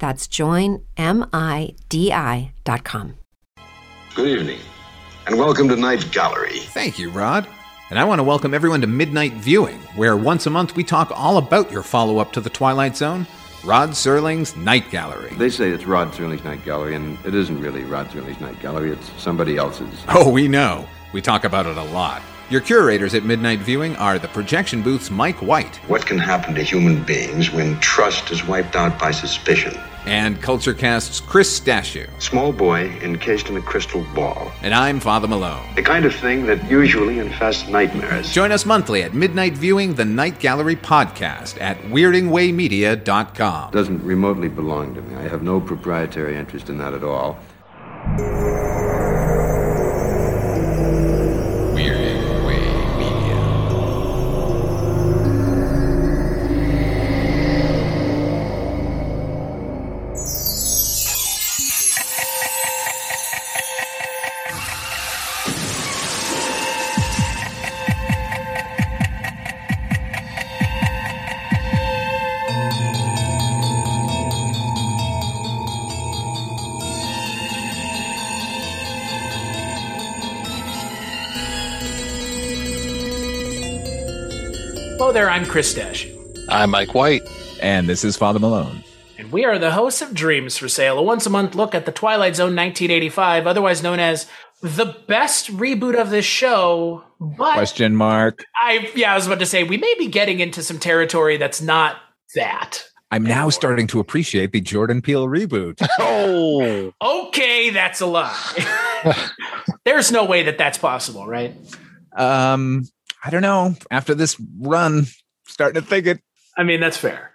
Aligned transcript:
That's 0.00 0.26
joinmidi.com. 0.26 0.84
Good 4.16 4.26
evening, 4.26 4.58
and 5.26 5.38
welcome 5.38 5.68
to 5.68 5.76
Night 5.76 6.10
Gallery. 6.10 6.58
Thank 6.58 6.98
you, 6.98 7.10
Rod. 7.10 7.46
And 7.90 7.98
I 7.98 8.04
want 8.04 8.18
to 8.18 8.24
welcome 8.24 8.54
everyone 8.54 8.80
to 8.80 8.86
Midnight 8.86 9.34
Viewing, 9.34 9.78
where 9.94 10.16
once 10.16 10.46
a 10.46 10.50
month 10.50 10.74
we 10.74 10.82
talk 10.84 11.12
all 11.14 11.36
about 11.36 11.70
your 11.70 11.82
follow 11.82 12.18
up 12.18 12.32
to 12.32 12.40
The 12.40 12.50
Twilight 12.50 12.96
Zone, 12.96 13.26
Rod 13.64 13.90
Serling's 13.90 14.56
Night 14.56 14.90
Gallery. 14.90 15.34
They 15.34 15.50
say 15.50 15.70
it's 15.70 15.84
Rod 15.84 16.12
Serling's 16.12 16.44
Night 16.44 16.64
Gallery, 16.64 16.94
and 16.96 17.18
it 17.24 17.34
isn't 17.34 17.60
really 17.60 17.84
Rod 17.84 18.08
Serling's 18.08 18.40
Night 18.40 18.58
Gallery, 18.60 18.90
it's 18.92 19.10
somebody 19.20 19.58
else's. 19.58 20.02
Oh, 20.08 20.30
we 20.30 20.48
know. 20.48 20.88
We 21.12 21.20
talk 21.20 21.44
about 21.44 21.66
it 21.66 21.76
a 21.76 21.84
lot. 21.84 22.22
Your 22.50 22.60
curators 22.60 23.14
at 23.14 23.24
Midnight 23.24 23.60
Viewing 23.60 23.94
are 23.94 24.18
the 24.18 24.26
projection 24.26 24.82
booth's 24.82 25.08
Mike 25.08 25.40
White. 25.40 25.76
What 25.86 26.04
can 26.04 26.18
happen 26.18 26.52
to 26.56 26.64
human 26.64 27.04
beings 27.04 27.52
when 27.52 27.78
trust 27.78 28.32
is 28.32 28.44
wiped 28.44 28.74
out 28.74 28.98
by 28.98 29.12
suspicion? 29.12 29.78
And 30.04 30.42
Culturecast's 30.42 31.20
Chris 31.20 31.60
Stachiw. 31.60 32.08
Small 32.20 32.52
boy 32.52 32.88
encased 33.02 33.50
in 33.50 33.56
a 33.56 33.62
crystal 33.62 34.04
ball. 34.16 34.50
And 34.62 34.74
I'm 34.74 34.98
Father 34.98 35.28
Malone. 35.28 35.64
The 35.76 35.84
kind 35.84 36.04
of 36.04 36.12
thing 36.12 36.46
that 36.46 36.68
usually 36.68 37.20
infests 37.20 37.68
nightmares. 37.68 38.32
Join 38.32 38.50
us 38.50 38.66
monthly 38.66 39.04
at 39.04 39.14
Midnight 39.14 39.52
Viewing, 39.52 39.94
the 39.94 40.04
Night 40.04 40.40
Gallery 40.40 40.74
podcast 40.74 41.60
at 41.60 41.78
weirdingwaymedia.com. 41.82 43.70
Doesn't 43.70 44.02
remotely 44.02 44.48
belong 44.48 44.96
to 44.96 45.02
me. 45.02 45.14
I 45.14 45.28
have 45.28 45.44
no 45.44 45.60
proprietary 45.60 46.36
interest 46.36 46.68
in 46.68 46.78
that 46.78 46.94
at 46.94 47.04
all. 47.04 47.38
Hello 85.10 85.22
there, 85.22 85.28
I'm 85.30 85.44
Chris 85.44 85.74
Dash, 85.74 86.06
I'm 86.48 86.70
Mike 86.70 86.94
White. 86.94 87.22
And 87.60 87.88
this 87.88 88.04
is 88.04 88.16
Father 88.16 88.38
Malone. 88.38 88.84
and 89.18 89.32
we 89.32 89.44
are 89.44 89.58
the 89.58 89.72
hosts 89.72 90.02
of 90.02 90.14
Dreams 90.14 90.56
for 90.56 90.68
Sale, 90.68 91.00
a 91.00 91.02
once 91.02 91.26
a 91.26 91.30
month 91.30 91.56
look 91.56 91.74
at 91.74 91.84
the 91.84 91.90
Twilight 91.90 92.36
Zone 92.36 92.54
1985, 92.54 93.48
otherwise 93.48 93.82
known 93.82 93.98
as 93.98 94.28
the 94.62 94.96
best 95.08 95.48
reboot 95.48 96.00
of 96.00 96.10
this 96.10 96.24
show. 96.24 97.02
But 97.18 97.54
Question 97.54 97.96
mark. 97.96 98.44
I, 98.54 98.88
yeah, 98.94 99.10
I 99.10 99.16
was 99.16 99.26
about 99.26 99.40
to 99.40 99.46
say 99.46 99.64
we 99.64 99.78
may 99.78 99.92
be 99.98 100.06
getting 100.06 100.38
into 100.38 100.62
some 100.62 100.78
territory 100.78 101.38
that's 101.38 101.60
not 101.60 101.96
that. 102.36 102.84
I'm 103.10 103.24
now 103.24 103.50
starting 103.50 103.88
to 103.88 103.98
appreciate 103.98 104.52
the 104.52 104.60
Jordan 104.60 105.02
Peele 105.02 105.26
reboot. 105.26 105.84
Oh, 105.98 106.92
Okay, 107.02 107.70
that's 107.70 108.00
a 108.00 108.06
lie. 108.06 109.26
There's 109.84 110.12
no 110.12 110.24
way 110.24 110.44
that 110.44 110.56
that's 110.56 110.78
possible, 110.78 111.26
right? 111.26 111.56
Um, 112.16 112.84
I 113.24 113.30
don't 113.30 113.42
know. 113.42 113.74
After 113.90 114.14
this 114.14 114.36
run, 114.60 115.06
starting 115.46 115.80
to 115.82 115.86
think 115.86 116.06
it. 116.06 116.20
I 116.56 116.62
mean, 116.62 116.80
that's 116.80 116.96
fair. 116.96 117.32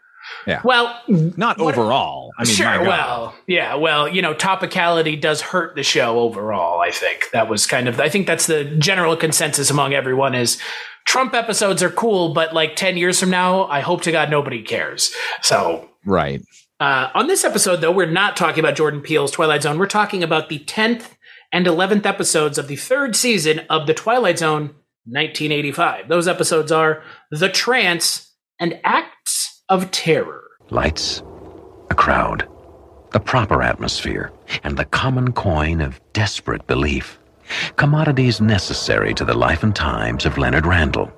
Yeah. 0.48 0.62
Well, 0.64 1.00
Not 1.08 1.60
What- 1.60 1.78
overall. 1.78 2.32
I 2.38 2.44
mean, 2.46 2.54
sure. 2.54 2.82
Well, 2.82 3.36
yeah. 3.48 3.76
Well, 3.76 4.08
you 4.08 4.22
know, 4.22 4.34
topicality 4.34 5.20
does 5.20 5.42
hurt 5.42 5.76
the 5.76 5.84
show 5.84 6.20
overall. 6.20 6.82
I 6.82 6.90
think 6.92 7.30
that 7.32 7.48
was 7.48 7.68
kind 7.68 7.88
of. 7.88 8.00
I 8.00 8.10
think 8.10 8.26
that's 8.26 8.48
the 8.48 8.64
general 8.66 9.16
consensus 9.16 9.70
among 9.70 9.94
everyone 9.94 10.34
is 10.34 10.60
Trump 11.06 11.36
episodes 11.36 11.84
are 11.84 11.92
cool, 11.92 12.34
but 12.34 12.54
like 12.56 12.76
ten 12.76 12.98
years 12.98 13.20
from 13.20 13.30
now, 13.30 13.66
I 13.66 13.82
hope 13.82 14.02
to 14.04 14.12
God 14.12 14.30
nobody 14.32 14.64
cares. 14.64 15.14
So. 15.42 15.90
right. 16.06 16.42
Uh, 16.80 17.10
on 17.14 17.28
this 17.28 17.46
episode, 17.46 17.78
though, 17.78 17.92
we're 17.92 18.06
not 18.06 18.36
talking 18.36 18.60
about 18.60 18.76
Jordan 18.76 19.00
Peele's 19.02 19.32
Twilight 19.32 19.62
Zone. 19.64 19.80
We're 19.80 19.86
talking 19.86 20.22
about 20.24 20.50
the 20.50 20.60
10th 20.60 21.12
and 21.54 21.66
11th 21.66 22.06
episodes 22.06 22.58
of 22.58 22.68
the 22.68 22.76
third 22.76 23.16
season 23.16 23.62
of 23.70 23.88
The 23.88 23.94
Twilight 23.94 24.40
Zone 24.40 24.76
1985. 25.06 26.08
Those 26.08 26.28
episodes 26.28 26.72
are 26.72 27.04
The 27.32 27.50
Trance 27.50 28.34
and 28.60 28.80
Acts 28.84 29.64
of 29.70 29.92
Terror. 29.92 30.44
Lights, 30.72 31.22
a 31.92 31.96
crowd, 31.96 32.48
the 33.12 33.20
proper 33.20 33.62
atmosphere, 33.62 34.32
and 34.64 34.78
the 34.78 34.86
common 34.86 35.32
coin 35.32 35.80
of 35.80 36.02
desperate 36.14 36.66
belief. 36.68 37.20
Commodities 37.76 38.42
necessary 38.42 39.14
to 39.14 39.24
the 39.24 39.36
life 39.36 39.62
and 39.62 39.76
times 39.76 40.26
of 40.26 40.40
Leonard 40.40 40.66
Randall, 40.66 41.12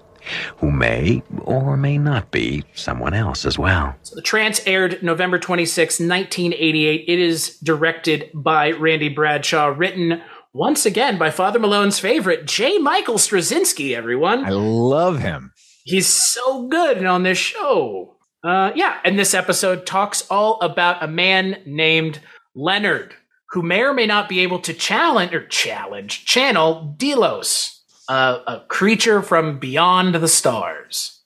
who 0.58 0.70
may 0.70 1.24
or 1.46 1.78
may 1.78 1.98
not 1.98 2.30
be 2.32 2.66
someone 2.74 3.14
else 3.14 3.46
as 3.46 3.58
well. 3.58 3.96
So 4.04 4.16
the 4.16 4.22
Trance 4.22 4.60
aired 4.68 5.02
November 5.02 5.40
26, 5.40 6.02
1988. 6.02 7.06
It 7.08 7.20
is 7.20 7.58
directed 7.60 8.30
by 8.34 8.72
Randy 8.72 9.08
Bradshaw, 9.08 9.68
written 9.68 10.22
once 10.58 10.86
again 10.88 11.18
by 11.20 11.30
Father 11.30 11.60
Malone's 11.60 12.00
favorite, 12.00 12.46
J. 12.48 12.80
Michael 12.80 13.16
Straczynski, 13.16 13.96
everyone. 13.96 14.44
I 14.44 14.50
love 14.50 15.20
him. 15.20 15.54
He's 15.84 16.08
so 16.08 16.68
good 16.68 17.06
on 17.06 17.22
this 17.24 17.38
show. 17.38 18.16
Uh, 18.44 18.72
yeah, 18.76 18.98
and 19.06 19.18
this 19.20 19.34
episode 19.36 19.86
talks 19.86 20.26
all 20.32 20.60
about 20.62 21.04
a 21.04 21.08
man 21.08 21.62
named 21.66 22.20
Leonard, 22.56 23.14
who 23.52 23.62
may 23.62 23.82
or 23.84 23.94
may 23.94 24.08
not 24.08 24.28
be 24.28 24.40
able 24.40 24.60
to 24.60 24.74
challenge 24.74 25.34
or 25.34 25.46
challenge 25.46 26.26
channel 26.26 26.96
Delos, 26.98 27.80
uh, 28.10 28.40
a 28.48 28.60
creature 28.68 29.22
from 29.22 29.60
beyond 29.60 30.16
the 30.16 30.28
stars, 30.28 31.22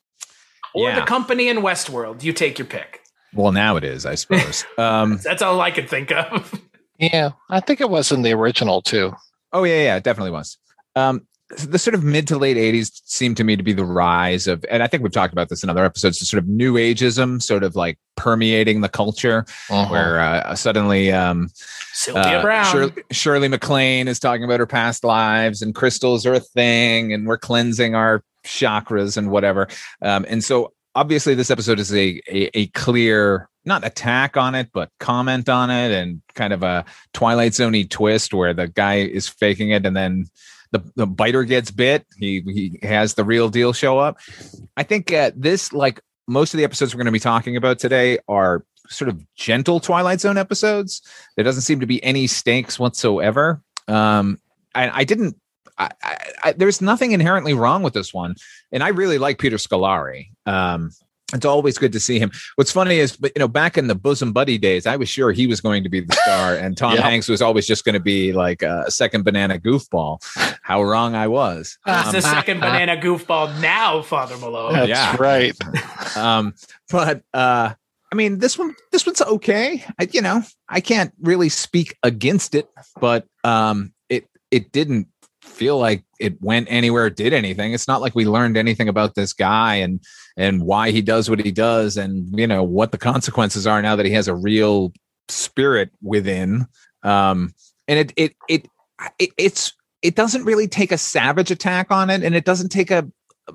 or 0.75 0.90
Yeah. 0.90 1.00
the 1.00 1.06
company 1.06 1.47
in 1.47 1.58
Westworld. 1.58 2.22
You 2.24 2.34
take 2.34 2.59
your 2.59 2.68
pick. 2.68 3.00
Well, 3.34 3.53
now 3.53 3.78
it 3.78 3.86
is, 3.86 4.06
I 4.06 4.16
suppose. 4.16 4.66
um, 4.78 5.20
That's 5.24 5.41
all 5.41 5.62
I 5.62 5.72
could 5.72 5.90
think 5.90 6.12
of. 6.12 6.59
Yeah. 7.02 7.32
I 7.50 7.60
think 7.60 7.82
it 7.82 7.90
was 7.90 8.12
in 8.12 8.22
the 8.22 8.32
original 8.34 8.82
too. 8.82 9.14
oh 9.54 9.64
yeah, 9.66 9.84
yeah, 9.84 9.96
it 9.98 10.03
definitely 10.03 10.32
was. 10.32 10.58
Um, 10.96 11.28
the 11.68 11.78
sort 11.78 11.96
of 11.96 12.03
mid 12.06 12.30
to 12.30 12.38
late 12.38 12.56
80s 12.56 13.02
seemed 13.03 13.36
to 13.36 13.44
me 13.44 13.58
to 13.58 13.64
be 13.64 13.74
the 13.74 13.84
rise 13.84 14.48
of 14.48 14.64
and 14.72 14.82
i 14.82 14.88
think 14.88 15.03
we've 15.03 15.12
talked 15.12 15.34
about 15.34 15.50
this 15.50 15.64
in 15.64 15.70
other 15.70 15.84
episodes 15.84 16.18
the 16.20 16.26
sort 16.26 16.42
of 16.42 16.48
new 16.48 16.76
ageism 16.76 17.42
sort 17.42 17.66
of 17.66 17.76
like 17.76 18.00
permeating 18.16 18.80
the 18.80 18.88
culture 18.88 19.44
Mhm. 19.68 19.90
where 19.92 20.22
uh, 20.22 20.56
suddenly 20.56 21.12
um 21.12 21.50
Sylvia 21.92 22.40
uh, 22.40 22.42
Browne. 22.42 22.66
Shirley, 22.72 22.94
Shirley 23.12 23.47
MacLaine 23.50 24.08
is 24.08 24.18
talking 24.18 24.46
about 24.46 24.62
her 24.62 24.66
past 24.66 25.04
lives, 25.04 25.62
and 25.62 25.76
crystals 25.76 26.26
are 26.26 26.34
a 26.36 26.40
thing, 26.40 27.12
and 27.12 27.28
we're 27.28 27.38
cleansing 27.38 27.96
our 27.96 28.24
chakras 28.46 29.18
and 29.18 29.30
whatever. 29.30 29.68
Um, 30.02 30.26
and 30.30 30.42
so, 30.42 30.72
obviously, 30.96 31.36
this 31.36 31.52
episode 31.52 31.80
is 31.80 31.94
a, 31.94 32.22
a 32.30 32.50
a 32.58 32.68
clear 32.68 33.50
not 33.66 33.85
attack 33.85 34.37
on 34.37 34.55
it, 34.55 34.69
but 34.73 34.90
comment 34.99 35.49
on 35.49 35.69
it, 35.69 35.91
and 35.91 36.22
kind 36.34 36.53
of 36.53 36.63
a 36.63 36.85
Twilight 37.13 37.52
Zoney 37.52 37.90
twist 37.90 38.34
where 38.34 38.53
the 38.53 38.67
guy 38.67 38.96
is 38.96 39.28
faking 39.28 39.69
it, 39.69 39.85
and 39.85 39.96
then 39.96 40.25
the 40.72 40.84
the 40.96 41.08
biter 41.08 41.43
gets 41.43 41.72
bit. 41.72 42.05
He 42.17 42.41
he 42.41 42.87
has 42.87 43.13
the 43.13 43.23
real 43.23 43.49
deal 43.49 43.73
show 43.73 43.99
up. 43.99 44.17
I 44.78 44.84
think 44.84 45.11
uh, 45.11 45.31
this 45.35 45.73
like 45.73 46.02
most 46.28 46.53
of 46.53 46.58
the 46.58 46.63
episodes 46.63 46.93
we're 46.93 46.99
going 46.99 47.05
to 47.05 47.11
be 47.11 47.19
talking 47.19 47.58
about 47.58 47.79
today 47.79 48.17
are 48.28 48.66
sort 48.90 49.09
of 49.09 49.22
gentle 49.35 49.79
Twilight 49.79 50.22
Zone 50.22 50.37
episodes. 50.37 51.02
There 51.35 51.43
doesn't 51.43 51.63
seem 51.63 51.79
to 51.79 51.85
be 51.85 52.03
any 52.03 52.28
stakes 52.28 52.79
whatsoever. 52.79 53.61
Um, 53.87 54.40
I, 54.73 55.02
I 55.02 55.03
didn't. 55.03 55.37
I, 55.78 55.90
I, 56.03 56.17
I, 56.43 56.52
there's 56.53 56.81
nothing 56.81 57.11
inherently 57.11 57.53
wrong 57.53 57.84
with 57.84 57.93
this 57.93 58.13
one, 58.13 58.35
and 58.72 58.84
I 58.84 58.90
really 58.90 59.17
like 59.17 59.40
Peter 59.40 59.58
Scolari. 59.58 60.29
Um, 60.46 60.91
it's 61.34 61.46
always 61.46 61.78
good 61.78 61.92
to 61.94 62.00
see 62.00 62.20
him. 62.20 62.32
What's 62.56 62.72
funny 62.72 62.98
is, 62.98 63.16
but 63.16 63.32
you 63.36 63.40
know, 63.40 63.48
back 63.48 63.78
in 63.78 63.88
the 63.88 63.96
bosom 63.96 64.34
buddy 64.34 64.58
days, 64.58 64.86
I 64.86 64.96
was 64.96 65.10
sure 65.10 65.32
he 65.32 65.48
was 65.48 65.62
going 65.62 65.84
to 65.84 65.90
be 65.90 66.02
the 66.02 66.14
star, 66.14 66.56
and 66.62 66.78
Tom 66.78 66.96
Yep. 66.96 67.04
Hanks 67.04 67.28
was 67.28 67.42
always 67.42 67.66
just 67.68 67.86
going 67.86 67.94
to 67.94 68.00
be 68.02 68.34
like 68.34 68.62
a 68.62 68.90
second 68.92 69.24
banana 69.24 69.58
goofball. 69.60 70.22
How 70.62 70.84
wrong 70.84 71.16
I 71.16 71.28
was. 71.28 71.78
It's 71.88 72.08
Um, 72.08 72.14
the 72.14 72.22
second 72.22 72.60
banana 72.62 72.98
goofball 72.98 73.60
now, 73.62 74.02
Father 74.02 74.38
Malone. 74.38 74.74
That's 74.74 74.90
yeah. 74.90 75.16
right. 75.20 75.56
um, 76.18 76.54
but 76.90 77.24
uh, 77.34 77.74
I 78.12 78.16
mean, 78.16 78.40
this 78.40 78.58
one, 78.58 78.76
this 78.92 79.06
one's 79.06 79.22
okay. 79.22 79.84
I, 80.00 80.08
you 80.12 80.22
know, 80.22 80.44
I 80.68 80.82
can't 80.82 81.14
really 81.22 81.50
speak 81.50 81.96
against 82.04 82.56
it, 82.56 82.68
but 83.00 83.26
um, 83.44 83.94
it 84.10 84.28
it 84.52 84.72
didn't 84.72 85.08
feel 85.41 85.78
like 85.78 86.03
it 86.20 86.41
went 86.41 86.67
anywhere, 86.70 87.09
did 87.09 87.34
anything. 87.34 87.73
It's 87.73 87.88
not 87.88 88.02
like 88.02 88.16
we 88.16 88.26
learned 88.26 88.58
anything 88.58 88.88
about 88.88 89.16
this 89.16 89.34
guy 89.34 89.76
and 89.76 89.99
and 90.38 90.64
why 90.64 90.91
he 90.91 91.02
does 91.02 91.29
what 91.29 91.40
he 91.40 91.52
does, 91.52 91.97
and 91.97 92.28
you 92.38 92.47
know 92.47 92.64
what 92.64 92.91
the 92.91 92.97
consequences 92.97 93.67
are 93.67 93.82
now 93.82 93.96
that 93.96 94.05
he 94.05 94.14
has 94.14 94.28
a 94.28 94.35
real 94.35 94.93
spirit 95.28 95.91
within. 96.02 96.67
Um, 97.03 97.53
and 97.88 97.99
it 97.99 98.14
it 98.16 98.35
it, 98.47 98.67
it 99.20 99.29
it's 99.38 99.73
it 100.02 100.16
doesn't 100.16 100.46
really 100.46 100.67
take 100.67 100.91
a 100.91 100.97
savage 100.97 101.52
attack 101.52 101.91
on 101.91 102.09
it, 102.09 102.23
and 102.23 102.35
it 102.35 102.46
doesn't 102.46 102.70
take 102.70 102.91
a 102.91 103.09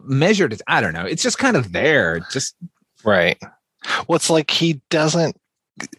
measured. 0.04 0.60
I 0.66 0.80
don't 0.80 0.92
know. 0.92 1.06
It's 1.06 1.22
just 1.22 1.38
kind 1.38 1.56
of 1.56 1.72
there. 1.72 2.20
Just 2.30 2.54
Right. 3.06 3.38
Well, 4.08 4.16
it's 4.16 4.28
like 4.28 4.50
he 4.50 4.80
doesn't, 4.90 5.36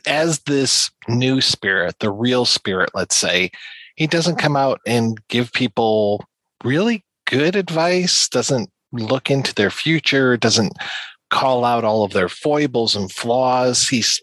as 0.05 0.39
this 0.39 0.91
new 1.07 1.39
spirit, 1.39 1.99
the 1.99 2.11
real 2.11 2.43
spirit, 2.43 2.89
let's 2.93 3.15
say, 3.15 3.51
he 3.97 4.07
doesn't 4.07 4.37
come 4.37 4.55
out 4.55 4.79
and 4.87 5.19
give 5.27 5.51
people 5.51 6.23
really 6.63 7.03
good 7.25 7.55
advice, 7.55 8.29
doesn't 8.29 8.69
look 8.93 9.29
into 9.29 9.53
their 9.53 9.71
future, 9.71 10.37
doesn't 10.37 10.73
call 11.29 11.65
out 11.65 11.83
all 11.83 12.03
of 12.03 12.13
their 12.13 12.29
foibles 12.29 12.95
and 12.95 13.11
flaws. 13.11 13.87
He's 13.87 14.21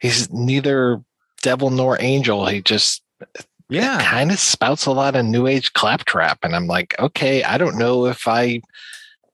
he's 0.00 0.30
neither 0.30 1.00
devil 1.42 1.70
nor 1.70 1.96
angel. 2.02 2.46
He 2.46 2.60
just 2.60 3.02
uh, 3.22 3.42
yeah. 3.70 4.02
kind 4.02 4.30
of 4.30 4.38
spouts 4.38 4.84
a 4.84 4.92
lot 4.92 5.16
of 5.16 5.24
new 5.24 5.46
age 5.46 5.72
claptrap. 5.72 6.38
And 6.42 6.54
I'm 6.54 6.66
like, 6.66 6.94
okay, 6.98 7.42
I 7.44 7.56
don't 7.56 7.78
know 7.78 8.06
if 8.06 8.28
I 8.28 8.60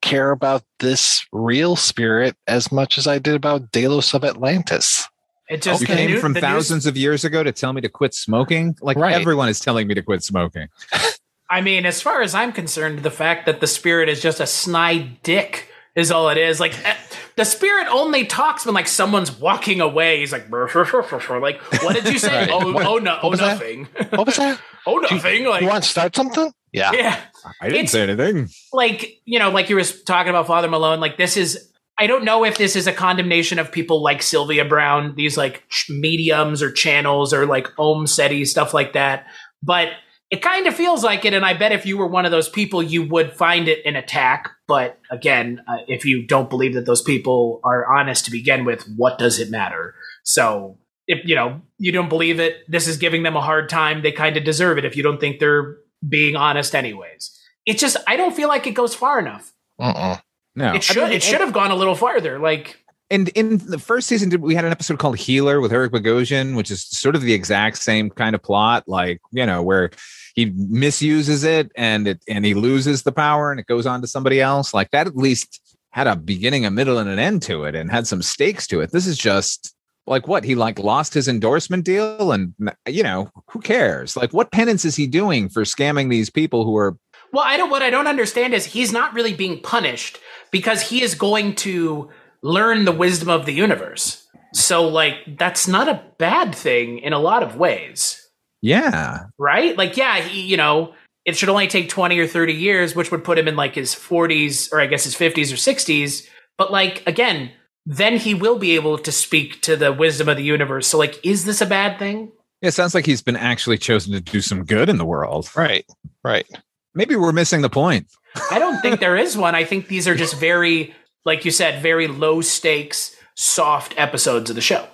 care 0.02 0.30
about 0.30 0.62
this 0.78 1.26
real 1.32 1.74
spirit 1.76 2.36
as 2.46 2.70
much 2.70 2.96
as 2.96 3.06
I 3.06 3.18
did 3.18 3.34
about 3.34 3.72
Delos 3.72 4.14
of 4.14 4.24
Atlantis. 4.24 5.06
It 5.50 5.62
just 5.62 5.80
you 5.80 5.86
came 5.88 6.10
new- 6.12 6.20
from 6.20 6.32
the 6.32 6.40
new- 6.40 6.46
thousands 6.46 6.86
of 6.86 6.96
years 6.96 7.24
ago 7.24 7.42
to 7.42 7.52
tell 7.52 7.72
me 7.72 7.80
to 7.80 7.88
quit 7.88 8.14
smoking. 8.14 8.76
Like 8.80 8.96
Right. 8.96 9.12
everyone 9.14 9.48
is 9.48 9.58
telling 9.60 9.86
me 9.88 9.94
to 9.94 10.02
quit 10.02 10.22
smoking. 10.22 10.68
I 11.50 11.60
mean, 11.60 11.84
as 11.84 12.00
far 12.00 12.22
as 12.22 12.34
I'm 12.34 12.52
concerned, 12.52 13.00
the 13.02 13.10
fact 13.10 13.46
that 13.46 13.60
the 13.60 13.66
spirit 13.66 14.08
is 14.08 14.22
just 14.22 14.38
a 14.38 14.46
snide 14.46 15.20
dick 15.24 15.66
is 15.96 16.12
all 16.12 16.28
it 16.28 16.38
is. 16.38 16.60
Like 16.60 16.72
eh, 16.86 16.94
the 17.34 17.44
spirit 17.44 17.88
only 17.90 18.24
talks 18.26 18.64
when 18.64 18.74
like 18.76 18.86
someone's 18.86 19.32
walking 19.32 19.80
away. 19.80 20.20
He's 20.20 20.30
like, 20.32 20.48
like, 20.48 21.60
what 21.82 21.94
did 21.96 22.04
you 22.12 22.18
say? 22.20 22.28
Right. 22.46 22.50
Oh, 22.52 22.72
What- 22.72 22.86
oh 22.86 22.98
no, 22.98 23.14
oh 23.20 23.26
what 23.26 23.30
was 23.32 23.40
that? 23.40 23.54
nothing. 23.54 23.88
What 24.10 24.26
was 24.26 24.36
that? 24.36 24.60
oh 24.86 24.98
nothing. 24.98 25.42
you, 25.42 25.50
Like, 25.50 25.62
you 25.62 25.68
want 25.68 25.82
to 25.82 25.90
start 25.90 26.14
something? 26.14 26.52
Yeah. 26.72 26.92
yeah. 26.92 27.18
I 27.60 27.64
didn't 27.64 27.86
It's- 27.86 27.90
say 27.90 28.02
anything. 28.02 28.48
like 28.72 29.20
you 29.24 29.40
know 29.40 29.50
like 29.50 29.68
you 29.68 29.74
were 29.74 29.82
talking 29.82 30.30
about 30.30 30.46
father 30.46 30.68
malone 30.68 31.00
like 31.00 31.16
this 31.16 31.36
is 31.36 31.69
i 32.00 32.06
don't 32.06 32.24
know 32.24 32.44
if 32.44 32.58
this 32.58 32.74
is 32.74 32.86
a 32.86 32.92
condemnation 32.92 33.58
of 33.58 33.70
people 33.70 34.02
like 34.02 34.22
sylvia 34.22 34.64
browne 34.64 35.14
these 35.16 35.36
like 35.36 35.64
mediums 35.88 36.62
or 36.62 36.72
channels 36.72 37.32
or 37.32 37.46
like 37.46 37.68
omm 37.78 38.06
sety 38.06 38.44
stuff 38.44 38.74
like 38.74 38.92
that 38.92 39.26
but 39.62 39.88
it 40.30 40.42
kind 40.42 40.66
of 40.66 40.74
feels 40.74 41.04
like 41.04 41.24
it 41.24 41.34
and 41.34 41.44
i 41.44 41.54
bet 41.54 41.72
if 41.72 41.86
you 41.86 41.96
were 41.96 42.06
one 42.06 42.24
of 42.24 42.30
those 42.30 42.48
people 42.48 42.82
you 42.82 43.02
would 43.02 43.32
find 43.32 43.68
it 43.68 43.84
an 43.84 43.94
attack 43.94 44.50
but 44.66 44.98
again 45.10 45.62
uh, 45.68 45.78
if 45.86 46.04
you 46.04 46.26
don't 46.26 46.50
believe 46.50 46.74
that 46.74 46.86
those 46.86 47.02
people 47.02 47.60
are 47.62 47.86
honest 47.92 48.24
to 48.24 48.30
begin 48.30 48.64
with 48.64 48.82
what 48.96 49.18
does 49.18 49.38
it 49.38 49.50
matter 49.50 49.94
so 50.24 50.76
if 51.06 51.20
you 51.24 51.34
know 51.34 51.60
you 51.78 51.92
don't 51.92 52.08
believe 52.08 52.40
it 52.40 52.58
this 52.68 52.88
is 52.88 52.96
giving 52.96 53.22
them 53.22 53.36
a 53.36 53.40
hard 53.40 53.68
time 53.68 54.02
they 54.02 54.12
kind 54.12 54.36
of 54.36 54.44
deserve 54.44 54.78
it 54.78 54.84
if 54.84 54.96
you 54.96 55.02
don't 55.02 55.20
think 55.20 55.38
they're 55.38 55.76
being 56.08 56.34
honest 56.34 56.74
anyways 56.74 57.36
it 57.66 57.78
just 57.78 57.96
I 58.06 58.16
don't 58.16 58.34
feel 58.34 58.48
like 58.48 58.66
it 58.66 58.72
goes 58.72 58.94
far 58.94 59.18
enough. 59.18 59.52
Mm-mm. 59.80 60.20
No, 60.54 60.74
It 60.74 60.82
should 60.82 61.10
it 61.12 61.22
should 61.22 61.40
have 61.40 61.52
gone 61.52 61.70
a 61.70 61.76
little 61.76 61.94
farther. 61.94 62.38
Like 62.38 62.84
And 63.10 63.28
in 63.30 63.58
the 63.58 63.78
first 63.78 64.08
season, 64.08 64.40
we 64.40 64.54
had 64.54 64.64
an 64.64 64.72
episode 64.72 64.98
called 64.98 65.18
Healer 65.18 65.60
with 65.60 65.72
Eric 65.72 65.92
Bogosian, 65.92 66.56
which 66.56 66.70
is 66.70 66.84
sort 66.86 67.14
of 67.14 67.22
the 67.22 67.32
exact 67.32 67.78
same 67.78 68.10
kind 68.10 68.34
of 68.34 68.42
plot, 68.42 68.84
like 68.86 69.20
you 69.32 69.46
know, 69.46 69.62
where 69.62 69.90
he 70.34 70.52
misuses 70.56 71.44
it 71.44 71.70
and 71.76 72.08
it 72.08 72.22
and 72.28 72.44
he 72.44 72.54
loses 72.54 73.02
the 73.02 73.12
power 73.12 73.50
and 73.50 73.60
it 73.60 73.66
goes 73.66 73.86
on 73.86 74.00
to 74.00 74.06
somebody 74.06 74.40
else. 74.40 74.74
Like 74.74 74.90
that, 74.90 75.06
at 75.06 75.16
least 75.16 75.60
had 75.90 76.06
a 76.06 76.16
beginning, 76.16 76.64
a 76.64 76.70
middle, 76.70 76.98
and 76.98 77.10
an 77.10 77.18
end 77.18 77.42
to 77.42 77.64
it, 77.64 77.74
and 77.74 77.90
had 77.90 78.06
some 78.06 78.22
stakes 78.22 78.66
to 78.68 78.80
it. 78.80 78.92
This 78.92 79.06
is 79.06 79.18
just 79.18 79.74
like 80.06 80.26
what 80.28 80.44
he 80.44 80.54
like 80.54 80.78
lost 80.78 81.14
his 81.14 81.28
endorsement 81.28 81.84
deal, 81.84 82.32
and 82.32 82.54
you 82.88 83.02
know, 83.02 83.30
who 83.48 83.60
cares? 83.60 84.16
Like, 84.16 84.32
what 84.32 84.52
penance 84.52 84.84
is 84.84 84.96
he 84.96 85.06
doing 85.06 85.48
for 85.48 85.62
scamming 85.62 86.10
these 86.10 86.30
people 86.30 86.64
who 86.64 86.76
are 86.76 86.96
well, 87.32 87.44
I 87.46 87.56
don't 87.56 87.70
what 87.70 87.82
I 87.82 87.90
don't 87.90 88.06
understand 88.06 88.54
is 88.54 88.64
he's 88.64 88.92
not 88.92 89.14
really 89.14 89.34
being 89.34 89.60
punished 89.60 90.18
because 90.50 90.82
he 90.82 91.02
is 91.02 91.14
going 91.14 91.54
to 91.56 92.10
learn 92.42 92.84
the 92.84 92.92
wisdom 92.92 93.28
of 93.28 93.46
the 93.46 93.52
universe. 93.52 94.26
So 94.52 94.88
like 94.88 95.14
that's 95.38 95.68
not 95.68 95.88
a 95.88 96.02
bad 96.18 96.54
thing 96.54 96.98
in 96.98 97.12
a 97.12 97.18
lot 97.18 97.42
of 97.42 97.56
ways. 97.56 98.28
yeah, 98.62 99.26
Right? 99.38 99.76
Like 99.76 99.96
yeah, 99.96 100.20
he 100.20 100.42
you 100.42 100.56
know, 100.56 100.94
it 101.24 101.36
should 101.36 101.48
only 101.48 101.68
take 101.68 101.88
20 101.88 102.18
or 102.18 102.26
30 102.26 102.52
years, 102.52 102.96
which 102.96 103.10
would 103.10 103.24
put 103.24 103.38
him 103.38 103.46
in 103.46 103.56
like 103.56 103.74
his 103.74 103.94
40s 103.94 104.72
or 104.72 104.80
I 104.80 104.86
guess 104.86 105.04
his 105.04 105.14
50s 105.14 105.52
or 105.52 105.56
60s. 105.56 106.26
But 106.58 106.72
like 106.72 107.06
again, 107.06 107.52
then 107.86 108.16
he 108.16 108.34
will 108.34 108.58
be 108.58 108.74
able 108.74 108.98
to 108.98 109.12
speak 109.12 109.62
to 109.62 109.76
the 109.76 109.92
wisdom 109.92 110.28
of 110.28 110.36
the 110.36 110.42
universe. 110.44 110.88
So 110.88 110.98
like 110.98 111.24
is 111.24 111.44
this 111.44 111.60
a 111.60 111.66
bad 111.66 111.98
thing? 111.98 112.32
it 112.62 112.72
sounds 112.72 112.94
like 112.94 113.06
he's 113.06 113.22
been 113.22 113.36
actually 113.36 113.78
chosen 113.78 114.12
to 114.12 114.20
do 114.20 114.40
some 114.40 114.64
good 114.64 114.88
in 114.88 114.98
the 114.98 115.04
world. 115.04 115.50
Right. 115.56 115.86
Right. 116.22 116.46
Maybe 116.94 117.16
we're 117.16 117.32
missing 117.32 117.62
the 117.62 117.70
point. 117.70 118.06
I 118.50 118.58
don't 118.58 118.80
think 118.80 119.00
there 119.00 119.16
is 119.16 119.36
one. 119.36 119.54
I 119.54 119.64
think 119.64 119.88
these 119.88 120.06
are 120.08 120.14
just 120.14 120.38
very, 120.38 120.94
like 121.24 121.44
you 121.44 121.50
said, 121.50 121.82
very 121.82 122.06
low 122.08 122.40
stakes, 122.40 123.16
soft 123.36 123.94
episodes 123.96 124.50
of 124.50 124.56
the 124.56 124.62
show. 124.62 124.86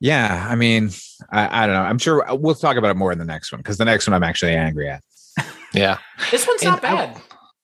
Yeah, 0.00 0.46
I 0.48 0.54
mean, 0.54 0.90
I, 1.30 1.62
I 1.64 1.66
don't 1.66 1.74
know. 1.76 1.82
I'm 1.82 1.98
sure 1.98 2.24
we'll 2.30 2.54
talk 2.54 2.76
about 2.76 2.90
it 2.90 2.96
more 2.96 3.12
in 3.12 3.18
the 3.18 3.24
next 3.24 3.52
one 3.52 3.60
because 3.60 3.78
the 3.78 3.84
next 3.84 4.06
one 4.06 4.14
I'm 4.14 4.22
actually 4.24 4.54
angry 4.54 4.88
at. 4.90 5.02
Yeah. 5.72 5.98
This 6.30 6.46
one's 6.46 6.62
not 6.62 6.84
And 6.84 6.96
I- 6.98 7.06
bad. 7.06 7.22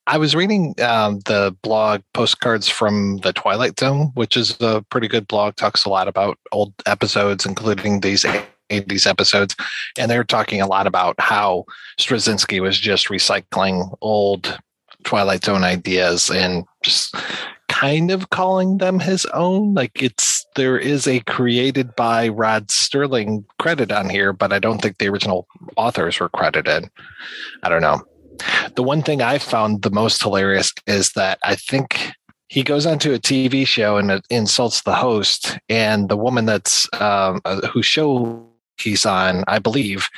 I 0.08 0.18
was 0.18 0.34
reading 0.34 0.75
um, 0.82 1.20
the 1.26 1.54
blog 1.62 2.00
Postcards 2.14 2.68
from 2.68 3.18
the 3.18 3.32
Twilight 3.32 3.78
Zone, 3.78 4.10
which 4.14 4.37
is 4.37 4.56
a 4.60 4.84
pretty 4.90 5.06
good 5.06 5.28
blog, 5.28 5.54
talks 5.54 5.84
a 5.84 5.88
lot 5.88 6.08
about 6.08 6.37
old 6.50 6.72
episodes, 6.87 7.46
including 7.46 8.00
these 8.00 8.25
80s 8.70 9.06
episodes. 9.06 9.54
And 9.98 10.10
they're 10.10 10.24
talking 10.24 10.60
a 10.60 10.66
lot 10.66 10.86
about 10.86 11.16
how 11.18 11.64
Straczynski 11.98 12.60
was 12.60 12.78
just 12.78 13.08
recycling 13.08 13.96
old 14.00 14.58
Twilight 15.04 15.44
Zone 15.44 15.64
ideas 15.64 16.30
and 16.30 16.64
just 16.82 17.14
kind 17.68 18.10
of 18.10 18.30
calling 18.30 18.78
them 18.78 18.98
his 18.98 19.26
own. 19.26 19.74
Like 19.74 20.02
it's, 20.02 20.46
there 20.56 20.78
is 20.78 21.06
a 21.06 21.20
created 21.20 21.94
by 21.96 22.28
Rod 22.28 22.68
Serling 22.68 23.44
credit 23.58 23.92
on 23.92 24.08
here, 24.08 24.32
but 24.32 24.52
I 24.52 24.58
don't 24.58 24.80
think 24.82 24.98
the 24.98 25.08
original 25.08 25.46
authors 25.76 26.20
were 26.20 26.28
credited. 26.28 26.90
I 27.62 27.68
don't 27.68 27.82
know 27.82 28.02
the 28.74 28.82
one 28.82 29.02
thing 29.02 29.22
I 29.22 29.38
found 29.38 29.82
the 29.82 29.90
most 29.90 30.22
hilarious 30.22 30.72
is 30.86 31.12
that 31.12 31.38
I 31.42 31.56
think 31.56 32.12
he 32.48 32.62
goes 32.62 32.86
onto 32.86 33.12
a 33.12 33.18
TV 33.18 33.66
show 33.66 33.96
and 33.96 34.22
insults 34.30 34.82
the 34.82 34.94
host 34.94 35.58
and 35.68 36.08
the 36.08 36.16
woman 36.16 36.46
that's 36.46 36.88
um, 37.00 37.40
uh, 37.44 37.66
whose 37.68 37.86
show 37.86 38.46
he's 38.80 39.06
on, 39.06 39.44
I 39.46 39.58
believe. 39.58 40.08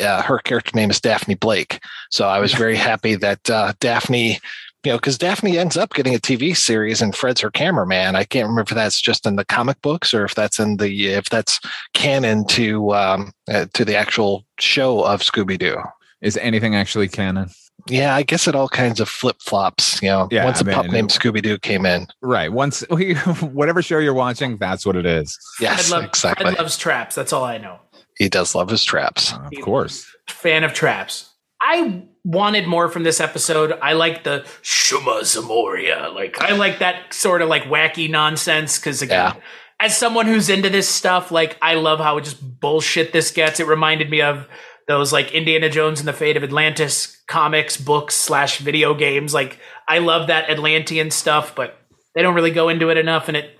Uh, 0.00 0.22
her 0.22 0.38
character 0.38 0.76
name 0.76 0.90
is 0.90 1.00
Daphne 1.00 1.34
Blake. 1.34 1.80
So 2.10 2.28
I 2.28 2.38
was 2.38 2.54
very 2.54 2.76
happy 2.90 3.14
that 3.16 3.50
uh, 3.50 3.72
Daphne, 3.80 4.38
you 4.84 4.92
know, 4.92 4.96
because 4.96 5.18
Daphne 5.18 5.58
ends 5.58 5.76
up 5.76 5.94
getting 5.94 6.14
a 6.14 6.18
TV 6.18 6.56
series 6.56 7.02
and 7.02 7.14
Fred's 7.14 7.40
her 7.40 7.50
cameraman. 7.50 8.14
I 8.14 8.24
can't 8.24 8.48
remember 8.48 8.70
if 8.70 8.74
that's 8.74 9.00
just 9.00 9.26
in 9.26 9.36
the 9.36 9.44
comic 9.44 9.80
books 9.82 10.14
or 10.14 10.24
if 10.24 10.34
that's 10.34 10.60
in 10.60 10.76
the 10.76 11.08
if 11.08 11.24
that's 11.30 11.58
canon 11.94 12.46
to 12.48 12.94
um, 12.94 13.32
uh, 13.50 13.66
to 13.74 13.84
the 13.84 13.96
actual 13.96 14.44
show 14.60 15.02
of 15.02 15.22
Scooby 15.22 15.58
Doo. 15.58 15.78
Is 16.20 16.36
anything 16.36 16.74
actually 16.74 17.08
canon? 17.08 17.50
Yeah, 17.86 18.14
I 18.14 18.22
guess 18.22 18.48
it 18.48 18.54
all 18.54 18.68
kinds 18.68 19.00
of 19.00 19.08
flip 19.08 19.36
flops. 19.40 20.02
You 20.02 20.08
know, 20.08 20.28
Yeah, 20.30 20.44
once 20.44 20.62
I 20.62 20.70
a 20.70 20.74
pup 20.74 20.86
named 20.86 21.10
Scooby 21.10 21.42
Doo 21.42 21.58
came 21.58 21.86
in. 21.86 22.06
Right. 22.20 22.52
Once 22.52 22.80
whatever 23.40 23.82
show 23.82 23.98
you're 23.98 24.14
watching, 24.14 24.56
that's 24.58 24.84
what 24.84 24.96
it 24.96 25.06
is. 25.06 25.38
Yes, 25.60 25.88
Fred, 25.88 25.96
love, 25.96 26.04
exactly. 26.08 26.44
Fred 26.46 26.58
loves 26.58 26.76
traps. 26.76 27.14
That's 27.14 27.32
all 27.32 27.44
I 27.44 27.58
know. 27.58 27.78
He 28.18 28.28
does 28.28 28.54
love 28.54 28.68
his 28.70 28.84
traps. 28.84 29.32
Of 29.32 29.60
course. 29.62 30.06
Fan 30.28 30.64
of 30.64 30.74
traps. 30.74 31.32
I 31.60 32.04
wanted 32.24 32.66
more 32.66 32.88
from 32.88 33.02
this 33.02 33.20
episode. 33.20 33.72
I 33.82 33.94
like 33.94 34.22
the 34.24 34.44
Shuma 34.62 35.20
Zamoria. 35.22 36.12
Like 36.14 36.40
I 36.40 36.52
like 36.52 36.78
that 36.80 37.12
sort 37.14 37.42
of 37.42 37.48
like 37.48 37.64
wacky 37.64 38.08
nonsense 38.10 38.78
because 38.78 39.02
again, 39.02 39.34
Yeah. 39.34 39.40
as 39.80 39.96
someone 39.96 40.26
who's 40.26 40.48
into 40.48 40.70
this 40.70 40.88
stuff, 40.88 41.30
like 41.32 41.56
I 41.62 41.74
love 41.74 41.98
how 41.98 42.16
it 42.18 42.24
just 42.24 42.60
bullshit 42.60 43.12
this 43.12 43.30
gets. 43.30 43.58
It 43.60 43.66
reminded 43.66 44.08
me 44.10 44.20
of 44.22 44.46
those 44.86 45.12
like 45.12 45.32
Indiana 45.32 45.68
Jones 45.68 45.98
and 46.00 46.08
the 46.08 46.12
Fate 46.12 46.36
of 46.36 46.44
Atlantis 46.44 47.20
comics, 47.26 47.76
books 47.76 48.14
slash 48.14 48.58
video 48.58 48.94
games. 48.94 49.34
Like 49.34 49.58
I 49.88 49.98
love 49.98 50.28
that 50.28 50.48
Atlantean 50.50 51.10
stuff, 51.10 51.54
but 51.56 51.76
they 52.14 52.22
don't 52.22 52.34
really 52.34 52.50
go 52.52 52.68
into 52.68 52.88
it 52.90 52.96
enough, 52.98 53.28
and 53.28 53.36
it 53.36 53.58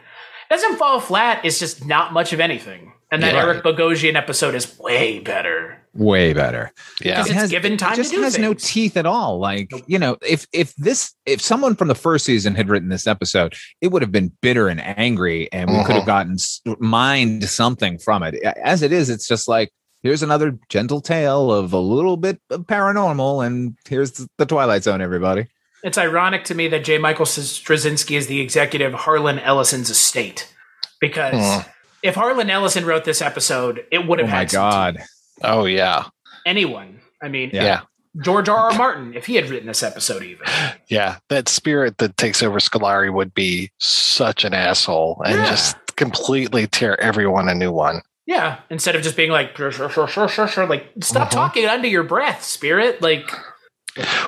doesn't 0.50 0.76
fall 0.78 1.00
flat. 1.00 1.44
It's 1.44 1.58
just 1.58 1.84
not 1.84 2.12
much 2.12 2.32
of 2.32 2.40
anything. 2.40 2.92
And 3.10 3.22
that 3.22 3.34
Yeah. 3.34 3.42
Eric 3.42 3.64
Bogosian 3.64 4.16
episode 4.16 4.54
is 4.54 4.78
way 4.78 5.18
better. 5.20 5.78
Way 5.94 6.34
better. 6.34 6.72
Yeah. 7.00 7.22
Because 7.22 7.44
it's 7.44 7.50
given 7.50 7.76
time 7.78 7.94
it 7.94 7.96
just 7.96 8.10
to 8.10 8.16
do 8.16 8.22
has 8.22 8.38
no 8.38 8.52
teeth 8.54 8.96
at 8.98 9.06
all. 9.06 9.38
Like 9.38 9.70
you 9.86 9.98
know, 9.98 10.18
if 10.26 10.46
if 10.52 10.74
this 10.76 11.14
if 11.24 11.40
someone 11.40 11.74
from 11.74 11.88
the 11.88 11.94
first 11.94 12.24
season 12.26 12.54
had 12.54 12.68
written 12.68 12.90
this 12.90 13.06
episode, 13.06 13.54
it 13.80 13.88
would 13.88 14.02
have 14.02 14.12
been 14.12 14.30
bitter 14.42 14.68
and 14.68 14.80
angry, 14.80 15.50
and 15.52 15.70
we 15.70 15.82
could 15.84 15.96
have 15.96 16.06
gotten 16.06 16.34
s- 16.34 16.60
mined 16.78 17.44
something 17.48 17.98
from 17.98 18.22
it. 18.22 18.34
As 18.42 18.82
it 18.82 18.92
is, 18.92 19.08
it's 19.08 19.26
just 19.26 19.48
like 19.48 19.70
here's 20.02 20.22
another 20.22 20.58
gentle 20.68 21.00
tale 21.00 21.50
of 21.50 21.72
a 21.72 21.80
little 21.80 22.16
bit 22.18 22.38
of 22.50 22.60
paranormal, 22.66 23.44
and 23.46 23.74
here's 23.88 24.12
the, 24.12 24.28
the 24.36 24.46
Twilight 24.46 24.82
Zone. 24.84 25.00
Everybody. 25.00 25.46
It's 25.82 25.96
ironic 25.96 26.44
to 26.44 26.54
me 26.54 26.68
that 26.68 26.84
J. 26.84 26.98
Michael 26.98 27.24
Straczynski 27.24 28.16
is 28.16 28.26
the 28.26 28.40
executive 28.40 28.92
of 28.94 29.00
Harlan 29.00 29.38
Ellison's 29.38 29.88
estate. 29.90 30.52
Because 31.00 31.34
Hmm. 31.62 31.68
If 32.02 32.14
Harlan 32.14 32.50
Ellison 32.50 32.84
wrote 32.84 33.04
this 33.04 33.20
episode, 33.22 33.84
it 33.90 34.06
would 34.06 34.20
Oh 34.20 34.24
have 34.24 34.30
my 34.32 34.38
had 34.38 34.50
some 34.50 34.60
god. 34.70 34.96
teeth. 34.96 35.06
Oh 35.42 35.64
yeah. 35.66 36.04
anyone. 36.46 37.00
I 37.22 37.28
mean, 37.28 37.50
Yeah. 37.52 37.62
Yeah. 37.64 37.80
George 38.22 38.48
R. 38.48 38.70
R. 38.70 38.74
Martin, 38.78 39.14
if 39.14 39.26
he 39.26 39.34
had 39.36 39.48
written 39.50 39.66
this 39.68 39.82
episode, 39.82 40.22
even. 40.22 40.46
Yeah. 40.88 41.18
That 41.28 41.48
spirit 41.48 41.98
that 41.98 42.16
takes 42.16 42.42
over 42.42 42.58
Scolari 42.58 43.12
would 43.12 43.34
be 43.34 43.70
such 43.78 44.44
an 44.44 44.54
asshole 44.54 45.20
and 45.26 45.34
Yeah. 45.36 45.50
just 45.50 45.76
completely 45.96 46.66
tear 46.66 46.98
everyone 47.00 47.48
a 47.48 47.54
new 47.54 47.70
one. 47.72 48.00
Yeah, 48.26 48.58
instead 48.70 48.94
of 48.96 49.02
just 49.02 49.16
being 49.16 49.30
like, 49.30 49.56
sure, 49.56 49.70
sure, 49.72 49.88
sure, 49.88 50.06
sure, 50.08 50.28
sure, 50.28 50.48
sure, 50.48 50.66
like, 50.66 50.86
stop 51.02 51.28
Mhm. 51.28 51.32
talking 51.32 51.66
under 51.66 51.88
your 51.88 52.02
breath, 52.02 52.42
spirit. 52.44 53.00
Like, 53.02 53.30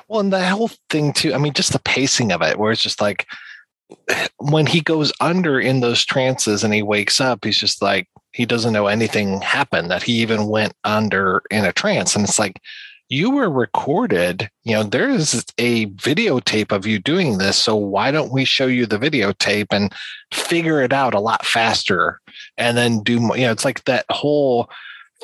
Well, 0.09 0.21
and 0.21 0.33
the 0.33 0.47
whole 0.49 0.71
thing 0.89 1.13
too. 1.13 1.33
I 1.35 1.39
mean, 1.39 1.53
just 1.53 1.73
the 1.73 1.79
pacing 1.81 2.33
of 2.33 2.43
it, 2.43 2.59
where 2.59 2.73
it's 2.73 2.83
just 2.83 3.01
like 3.01 3.27
when 4.39 4.67
he 4.67 4.81
goes 4.81 5.13
under 5.21 5.61
in 5.61 5.81
those 5.81 6.05
trances 6.05 6.65
and 6.65 6.73
he 6.75 6.83
wakes 6.83 7.21
up, 7.21 7.45
he's 7.45 7.59
just 7.59 7.83
like 7.83 8.09
he 8.33 8.47
doesn't 8.47 8.73
know 8.73 8.87
anything 8.87 9.41
happened 9.41 9.91
that 9.91 10.03
he 10.03 10.15
even 10.15 10.49
went 10.49 10.73
under 10.85 11.43
in 11.51 11.65
a 11.65 11.73
trance, 11.73 12.15
and 12.15 12.25
it's 12.25 12.39
like 12.39 12.61
you 13.09 13.31
were 13.31 13.51
recorded. 13.51 14.49
You 14.63 14.77
know, 14.77 14.83
there 14.85 15.11
is 15.11 15.45
a 15.59 15.87
videotape 15.87 16.73
of 16.73 16.87
you 16.87 16.99
doing 16.99 17.39
this, 17.39 17.57
so 17.57 17.75
why 17.75 18.11
don't 18.11 18.33
we 18.33 18.45
show 18.45 18.67
you 18.67 18.87
the 18.87 18.99
videotape 18.99 19.67
and 19.73 19.93
figure 20.33 20.81
it 20.81 20.93
out 20.93 21.15
a 21.15 21.21
lot 21.21 21.45
faster, 21.45 22.21
and 22.57 22.77
then 22.77 23.03
do 23.03 23.21
more? 23.21 23.37
You 23.37 23.47
know, 23.47 23.53
it's 23.53 23.65
like 23.65 23.85
that 23.85 24.07
whole 24.11 24.71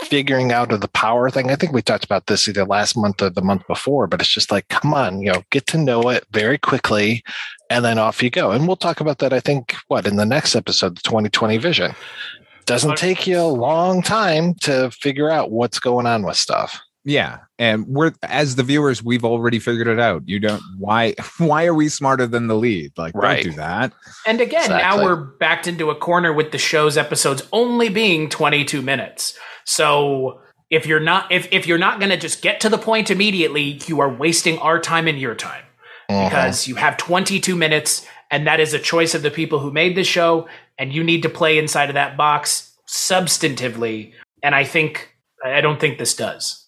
figuring 0.03 0.53
out 0.53 0.73
of 0.73 0.81
the 0.81 0.89
power 0.89 1.31
thing. 1.31 1.51
I 1.51 1.57
think 1.57 1.73
we 1.73 1.81
talked 1.81 2.05
about 2.05 2.27
this 2.27 2.47
either 2.49 2.65
last 2.65 2.97
month 2.97 3.23
or 3.23 3.31
the 3.31 3.41
month 3.41 3.67
before, 3.67 4.07
but 4.07 4.21
it's 4.21 4.29
just 4.29 4.51
like, 4.51 4.69
come 4.69 4.93
on, 4.93 5.23
you 5.23 5.33
know, 5.33 5.43
get 5.51 5.67
to 5.69 5.79
know 5.79 6.11
it 6.11 6.27
very 6.33 6.59
quickly 6.59 7.23
and 7.71 7.85
then 7.85 7.99
off 7.99 8.23
you 8.23 8.31
go. 8.31 8.51
And 8.53 8.67
we'll 8.67 8.77
talk 8.77 9.01
about 9.01 9.19
that, 9.19 9.33
I 9.33 9.41
think, 9.41 9.75
what, 9.89 10.07
in 10.07 10.17
the 10.17 10.27
next 10.27 10.55
episode, 10.55 10.97
the 10.97 11.03
2020 11.03 11.57
vision. 11.59 11.95
Doesn't 12.65 12.97
take 12.97 13.27
you 13.27 13.39
a 13.41 13.43
long 13.47 14.03
time 14.03 14.55
to 14.63 14.91
figure 14.91 15.31
out 15.31 15.51
what's 15.53 15.79
going 15.79 16.07
on 16.07 16.25
with 16.25 16.37
stuff. 16.37 16.81
Yeah, 17.05 17.39
and 17.61 17.87
we're 17.87 18.13
as 18.25 18.57
the 18.57 18.65
viewers, 18.65 19.01
we've 19.01 19.25
already 19.25 19.61
figured 19.61 19.87
it 19.87 20.01
out. 20.01 20.23
You 20.27 20.41
don't 20.41 20.61
why 20.77 21.15
why 21.39 21.65
are 21.67 21.75
we 21.75 21.89
smarter 21.89 22.27
than 22.27 22.49
the 22.49 22.57
lead? 22.57 22.91
Like, 22.99 23.15
Right. 23.15 23.45
don't 23.45 23.53
do 23.53 23.57
that. 23.59 23.93
and 24.27 24.41
again, 24.41 24.63
Exactly. 24.63 24.83
now 24.99 25.05
we're 25.05 25.15
backed 25.15 25.69
into 25.69 25.91
a 25.91 25.95
corner 25.95 26.33
with 26.33 26.51
the 26.51 26.59
show's 26.59 26.97
episodes 26.97 27.45
only 27.53 27.89
being 27.91 28.29
22 28.29 28.83
minutes. 28.83 29.39
So 29.65 30.41
if 30.69 30.85
you're 30.85 30.99
not, 30.99 31.31
if, 31.31 31.47
if 31.53 31.65
you're 31.69 31.79
not 31.79 32.01
going 32.01 32.11
to 32.11 32.17
just 32.17 32.43
get 32.43 32.59
to 32.63 32.69
the 32.69 32.79
point 32.79 33.09
immediately, 33.09 33.79
you 33.87 34.01
are 34.01 34.13
wasting 34.13 34.59
our 34.59 34.81
time 34.81 35.07
and 35.07 35.17
your 35.21 35.37
time. 35.37 35.63
Mhm. 36.11 36.29
because 36.29 36.69
you 36.69 36.75
have 36.77 36.97
22 36.97 37.57
minutes 37.57 38.07
and 38.31 38.47
that 38.47 38.61
is 38.61 38.75
a 38.75 38.79
choice 38.79 39.15
of 39.15 39.23
the 39.23 39.31
people 39.31 39.59
who 39.59 39.71
made 39.73 39.97
the 39.97 40.05
show 40.05 40.49
and 40.79 40.93
you 40.93 41.03
need 41.05 41.23
to 41.23 41.29
play 41.29 41.59
inside 41.59 41.89
of 41.89 41.95
that 41.95 42.17
box 42.17 42.73
substantively 42.87 44.13
and 44.43 44.55
i 44.55 44.63
think 44.65 45.17
i 45.45 45.61
don't 45.61 45.81
think 45.81 45.99
this 45.99 46.15
does 46.15 46.63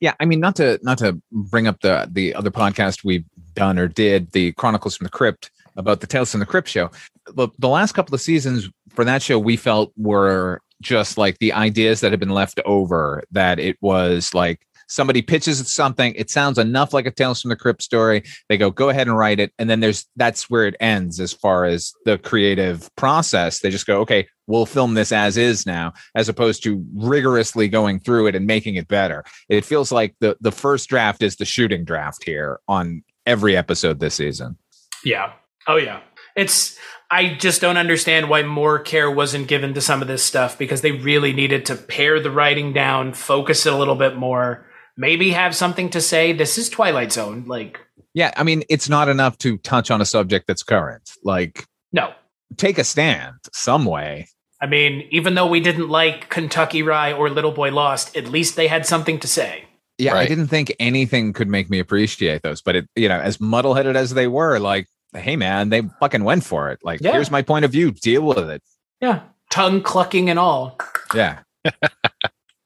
Yeah, 0.00 0.14
I 0.18 0.24
mean, 0.24 0.40
not 0.40 0.56
to 0.56 0.80
not 0.82 0.98
to 0.98 1.20
bring 1.30 1.68
up 1.68 1.80
the 1.80 2.08
the 2.10 2.34
other 2.34 2.50
podcast 2.50 3.04
we've 3.04 3.24
done 3.54 3.78
or 3.78 3.86
did, 3.86 4.32
the 4.32 4.50
Chronicles 4.52 4.96
from 4.96 5.04
the 5.04 5.10
Crypt 5.10 5.50
about 5.76 6.00
the 6.00 6.06
Tales 6.08 6.30
from 6.32 6.40
the 6.40 6.46
Crypt 6.46 6.68
show. 6.68 6.90
The, 7.36 7.48
the 7.58 7.68
last 7.68 7.92
couple 7.92 8.14
of 8.14 8.20
seasons 8.20 8.68
for 8.88 9.04
that 9.04 9.22
show, 9.22 9.38
we 9.38 9.56
felt 9.56 9.92
were 9.96 10.60
just 10.82 11.16
like 11.18 11.38
the 11.38 11.52
ideas 11.52 12.00
that 12.00 12.10
had 12.10 12.18
been 12.18 12.34
left 12.42 12.58
over. 12.64 13.22
That 13.30 13.60
it 13.60 13.76
was 13.80 14.34
like 14.34 14.66
somebody 14.90 15.22
pitches 15.22 15.72
something, 15.72 16.14
it 16.16 16.30
sounds 16.30 16.58
enough 16.58 16.92
like 16.92 17.06
a 17.06 17.10
Tales 17.10 17.40
from 17.40 17.48
the 17.48 17.56
Crypt 17.56 17.82
story. 17.82 18.22
They 18.48 18.58
go, 18.58 18.70
go 18.70 18.90
ahead 18.90 19.06
and 19.06 19.16
write 19.16 19.40
it, 19.40 19.52
and 19.58 19.70
then 19.70 19.80
there's 19.80 20.06
that's 20.16 20.50
where 20.50 20.66
it 20.66 20.76
ends 20.80 21.20
as 21.20 21.32
far 21.32 21.64
as 21.64 21.94
the 22.04 22.18
creative 22.18 22.94
process. 22.96 23.60
They 23.60 23.70
just 23.70 23.86
go, 23.86 24.00
okay, 24.00 24.26
we'll 24.46 24.66
film 24.66 24.94
this 24.94 25.12
as 25.12 25.36
is 25.36 25.64
now, 25.64 25.92
as 26.14 26.28
opposed 26.28 26.62
to 26.64 26.84
rigorously 26.94 27.68
going 27.68 28.00
through 28.00 28.26
it 28.26 28.34
and 28.34 28.46
making 28.46 28.74
it 28.74 28.88
better 28.88 29.24
it 29.48 29.64
feels 29.64 29.92
like 29.92 30.14
the 30.20 30.36
the 30.40 30.52
first 30.52 30.88
draft 30.88 31.22
is 31.22 31.36
the 31.36 31.44
shooting 31.44 31.84
draft 31.84 32.24
here 32.24 32.60
on 32.68 33.02
every 33.26 33.56
episode 33.56 34.00
this 34.00 34.14
season. 34.14 34.56
yeah 35.04 35.32
oh 35.66 35.76
yeah 35.76 36.00
it's 36.36 36.78
i 37.10 37.34
just 37.34 37.60
don't 37.60 37.76
understand 37.76 38.28
why 38.28 38.42
more 38.42 38.78
care 38.78 39.10
wasn't 39.10 39.48
given 39.48 39.74
to 39.74 39.80
some 39.80 40.02
of 40.02 40.08
this 40.08 40.24
stuff 40.24 40.58
because 40.58 40.80
they 40.80 40.92
really 40.92 41.32
needed 41.32 41.66
to 41.66 41.74
pare 41.74 42.20
the 42.20 42.30
writing 42.30 42.72
down 42.72 43.12
focus 43.12 43.66
it 43.66 43.72
a 43.72 43.76
little 43.76 43.96
bit 43.96 44.16
more 44.16 44.66
maybe 44.96 45.30
have 45.30 45.54
something 45.54 45.88
to 45.90 46.00
say 46.00 46.32
this 46.32 46.58
is 46.58 46.68
twilight 46.68 47.12
zone 47.12 47.44
like 47.46 47.80
Yeah, 48.14 48.32
I 48.36 48.42
mean, 48.42 48.62
it's 48.68 48.88
not 48.88 49.08
enough 49.08 49.38
to 49.38 49.56
touch 49.58 49.90
on 49.90 50.00
a 50.00 50.04
subject 50.04 50.46
that's 50.46 50.62
current. 50.62 51.10
Like, 51.24 51.66
no 51.92 52.12
take 52.56 52.78
a 52.78 52.84
stand 52.84 53.34
some 53.52 53.84
way. 53.84 54.26
I 54.60 54.66
mean, 54.66 55.06
even 55.10 55.34
though 55.34 55.46
we 55.46 55.60
didn't 55.60 55.88
like 55.88 56.28
Kentucky 56.28 56.82
Rye 56.82 57.12
or 57.12 57.30
Little 57.30 57.52
Boy 57.52 57.70
Lost, 57.70 58.16
at 58.16 58.26
least 58.26 58.56
they 58.56 58.66
had 58.66 58.84
something 58.84 59.18
to 59.20 59.28
say. 59.28 59.64
Yeah, 59.98 60.14
I 60.16 60.26
didn't 60.26 60.48
think 60.48 60.74
anything 60.80 61.32
could 61.32 61.48
make 61.48 61.70
me 61.70 61.78
appreciate 61.78 62.42
those, 62.42 62.60
but 62.60 62.74
it, 62.74 62.88
you 62.96 63.08
know, 63.08 63.20
as 63.20 63.40
muddle 63.40 63.74
headed 63.74 63.96
as 63.96 64.14
they 64.14 64.26
were, 64.26 64.58
like, 64.58 64.86
hey 65.14 65.36
man, 65.36 65.68
they 65.68 65.82
fucking 66.00 66.24
went 66.24 66.42
for 66.44 66.70
it. 66.70 66.80
Like, 66.82 67.00
Yeah. 67.00 67.12
here's 67.12 67.30
my 67.30 67.42
point 67.42 67.64
of 67.64 67.70
view. 67.70 67.90
Deal 67.90 68.22
with 68.22 68.50
it. 68.50 68.62
Yeah, 69.00 69.20
tongue 69.50 69.82
clucking 69.82 70.28
and 70.28 70.38
all. 70.38 70.78
Yeah. 71.14 71.40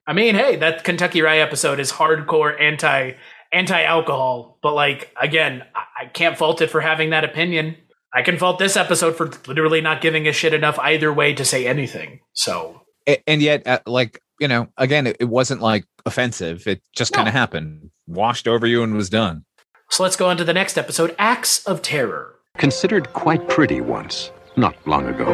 I 0.06 0.12
mean, 0.12 0.34
hey, 0.34 0.56
that 0.56 0.84
Kentucky 0.84 1.22
Rye 1.22 1.38
episode 1.38 1.80
is 1.80 1.92
hardcore 1.92 2.60
anti 2.60 3.12
anti 3.52 3.82
alcohol, 3.82 4.58
but 4.62 4.74
like 4.74 5.12
again, 5.20 5.62
I, 5.74 6.04
I 6.04 6.06
can't 6.06 6.36
fault 6.36 6.60
it 6.60 6.70
for 6.70 6.80
having 6.80 7.10
that 7.10 7.24
opinion. 7.24 7.76
I 8.12 8.22
can 8.22 8.36
fault 8.38 8.58
this 8.58 8.76
episode 8.76 9.16
for 9.16 9.30
literally 9.48 9.80
not 9.80 10.00
giving 10.00 10.28
a 10.28 10.32
shit 10.32 10.54
enough 10.54 10.78
either 10.78 11.12
way 11.12 11.34
to 11.34 11.44
say 11.44 11.66
anything. 11.66 12.20
So 12.32 12.82
A- 13.08 13.22
and 13.28 13.42
yet, 13.42 13.66
uh, 13.66 13.80
like, 13.86 14.20
you 14.40 14.46
know, 14.48 14.68
again, 14.76 15.06
it, 15.08 15.16
it 15.20 15.24
wasn't 15.24 15.60
like 15.62 15.84
offensive. 16.06 16.66
It 16.66 16.80
just 16.94 17.12
No. 17.12 17.16
kind 17.16 17.28
of 17.28 17.34
happened, 17.34 17.90
washed 18.06 18.46
over 18.46 18.66
you, 18.66 18.82
and 18.82 18.94
was 18.94 19.08
done. 19.10 19.44
so 19.90 20.02
let's 20.02 20.16
go 20.16 20.28
on 20.28 20.36
to 20.36 20.44
the 20.44 20.52
next 20.52 20.76
episode, 20.78 21.14
Acts 21.18 21.64
of 21.66 21.82
Terror. 21.82 22.36
Considered 22.56 23.12
quite 23.14 23.48
pretty 23.48 23.80
once, 23.80 24.30
not 24.56 24.76
long 24.86 25.06
ago, 25.08 25.24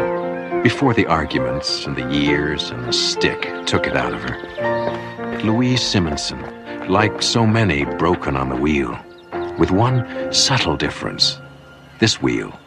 before 0.62 0.92
the 0.92 1.06
arguments 1.06 1.86
and 1.86 1.96
the 1.96 2.06
years 2.14 2.70
and 2.70 2.84
the 2.84 2.92
stick 2.92 3.48
took 3.64 3.86
it 3.86 3.96
out 3.96 4.12
of 4.12 4.20
her. 4.20 5.40
Louise 5.42 5.80
Simonson, 5.80 6.38
like 6.88 7.22
so 7.22 7.46
many 7.46 7.84
broken 7.84 8.36
on 8.36 8.50
the 8.50 8.56
wheel, 8.56 8.98
with 9.58 9.70
one 9.70 10.32
subtle 10.32 10.76
difference. 10.76 11.38
This 11.98 12.20
wheel 12.20 12.58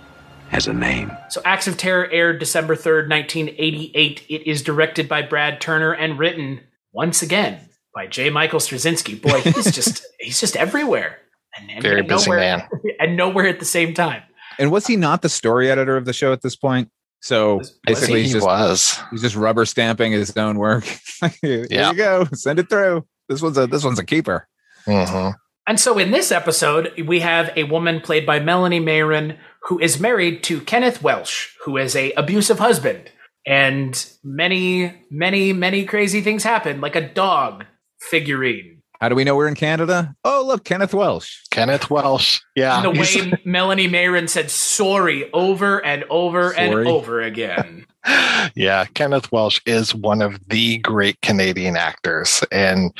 has 0.50 0.68
a 0.68 0.74
name. 0.74 1.12
So 1.30 1.42
Acts 1.46 1.68
of 1.68 1.78
Terror 1.78 2.10
aired 2.12 2.40
December 2.40 2.76
3rd, 2.76 3.10
1988. 3.10 4.26
It 4.28 4.50
is 4.50 4.64
directed 4.64 5.08
by 5.08 5.22
Brad 5.22 5.62
Turner 5.62 5.94
and 5.94 6.18
written 6.18 6.62
once 6.94 7.22
again 7.22 7.70
by 7.94 8.08
J. 8.08 8.32
Michael 8.32 8.60
Straczynski. 8.60 9.22
Boy, 9.22 9.40
he's 9.42 9.72
just 9.72 10.04
he's 10.20 10.40
just 10.40 10.56
everywhere. 10.56 11.20
And, 11.56 11.70
and 11.70 11.84
Very 11.84 12.00
and 12.00 12.08
busy 12.08 12.32
nowhere, 12.32 12.40
man. 12.40 12.70
And 13.00 13.18
nowhere 13.18 13.48
at 13.48 13.60
the 13.60 13.66
same 13.66 13.94
time. 13.94 14.24
And 14.58 14.72
was 14.72 14.88
he 14.88 14.96
not 14.96 15.22
the 15.22 15.30
story 15.30 15.70
editor 15.70 15.96
of 15.96 16.06
the 16.06 16.14
show 16.14 16.34
at 16.34 16.42
this 16.42 16.56
point? 16.56 16.90
So 17.24 17.56
Was- 17.58 17.70
was 17.70 17.80
basically, 17.86 18.20
he 18.20 18.24
he's 18.24 18.34
just 18.34 18.46
was. 18.46 19.00
he's 19.12 19.22
just 19.22 19.36
rubber 19.38 19.66
stamping 19.66 20.12
his 20.12 20.36
own 20.36 20.58
work. 20.58 20.84
Here 21.42 21.66
Yeah. 21.70 21.92
you 21.92 21.98
go, 21.98 22.28
send 22.34 22.60
it 22.60 22.70
through. 22.70 23.06
This 23.30 23.42
one's 23.42 23.58
a 23.58 23.66
this 23.66 23.84
one's 23.84 23.98
a 24.00 24.06
keeper. 24.06 24.48
hmm 24.86 25.30
And 25.66 25.80
so 25.80 25.98
in 25.98 26.12
this 26.12 26.32
episode, 26.34 26.92
we 27.08 27.22
have 27.22 27.52
a 27.56 27.64
woman 27.64 28.02
played 28.02 28.26
by 28.26 28.40
Melanie 28.40 28.82
Mayron 28.82 29.38
who 29.70 29.80
is 29.80 29.98
married 30.02 30.44
to 30.44 30.60
Kenneth 30.60 31.02
Welsh, 31.02 31.48
who 31.64 31.78
is 31.78 31.96
a 31.96 32.12
abusive 32.14 32.60
husband. 32.60 33.10
And 33.48 33.94
many, 34.24 34.94
many, 35.10 35.54
many 35.54 35.86
crazy 35.86 36.20
things 36.22 36.44
happen, 36.44 36.82
like 36.82 36.98
a 36.98 37.08
dog 37.14 37.64
figurine. 38.12 38.73
How 39.04 39.10
do 39.10 39.16
we 39.16 39.26
know 39.26 39.36
we're 39.36 39.50
in 39.50 39.56
Canada? 39.56 40.16
Oh, 40.24 40.46
look, 40.48 40.64
Kenneth 40.64 40.94
Welsh. 40.94 41.42
Kenneth 41.52 41.90
Welsh. 41.90 42.40
Yeah. 42.56 42.78
And 42.78 42.86
the 42.96 43.02
way 43.02 43.34
Melanie 43.44 43.90
Mayron 43.90 44.30
said 44.30 44.50
sorry 44.50 45.30
over 45.34 45.84
and 45.84 46.06
over 46.10 46.54
and 46.54 46.88
over 46.88 47.20
again. 47.20 47.86
yeah, 48.56 48.86
Kenneth 48.94 49.30
Welsh 49.30 49.60
is 49.66 49.94
one 49.94 50.22
of 50.22 50.40
the 50.48 50.78
great 50.78 51.20
Canadian 51.20 51.76
actors. 51.76 52.46
And 52.50 52.94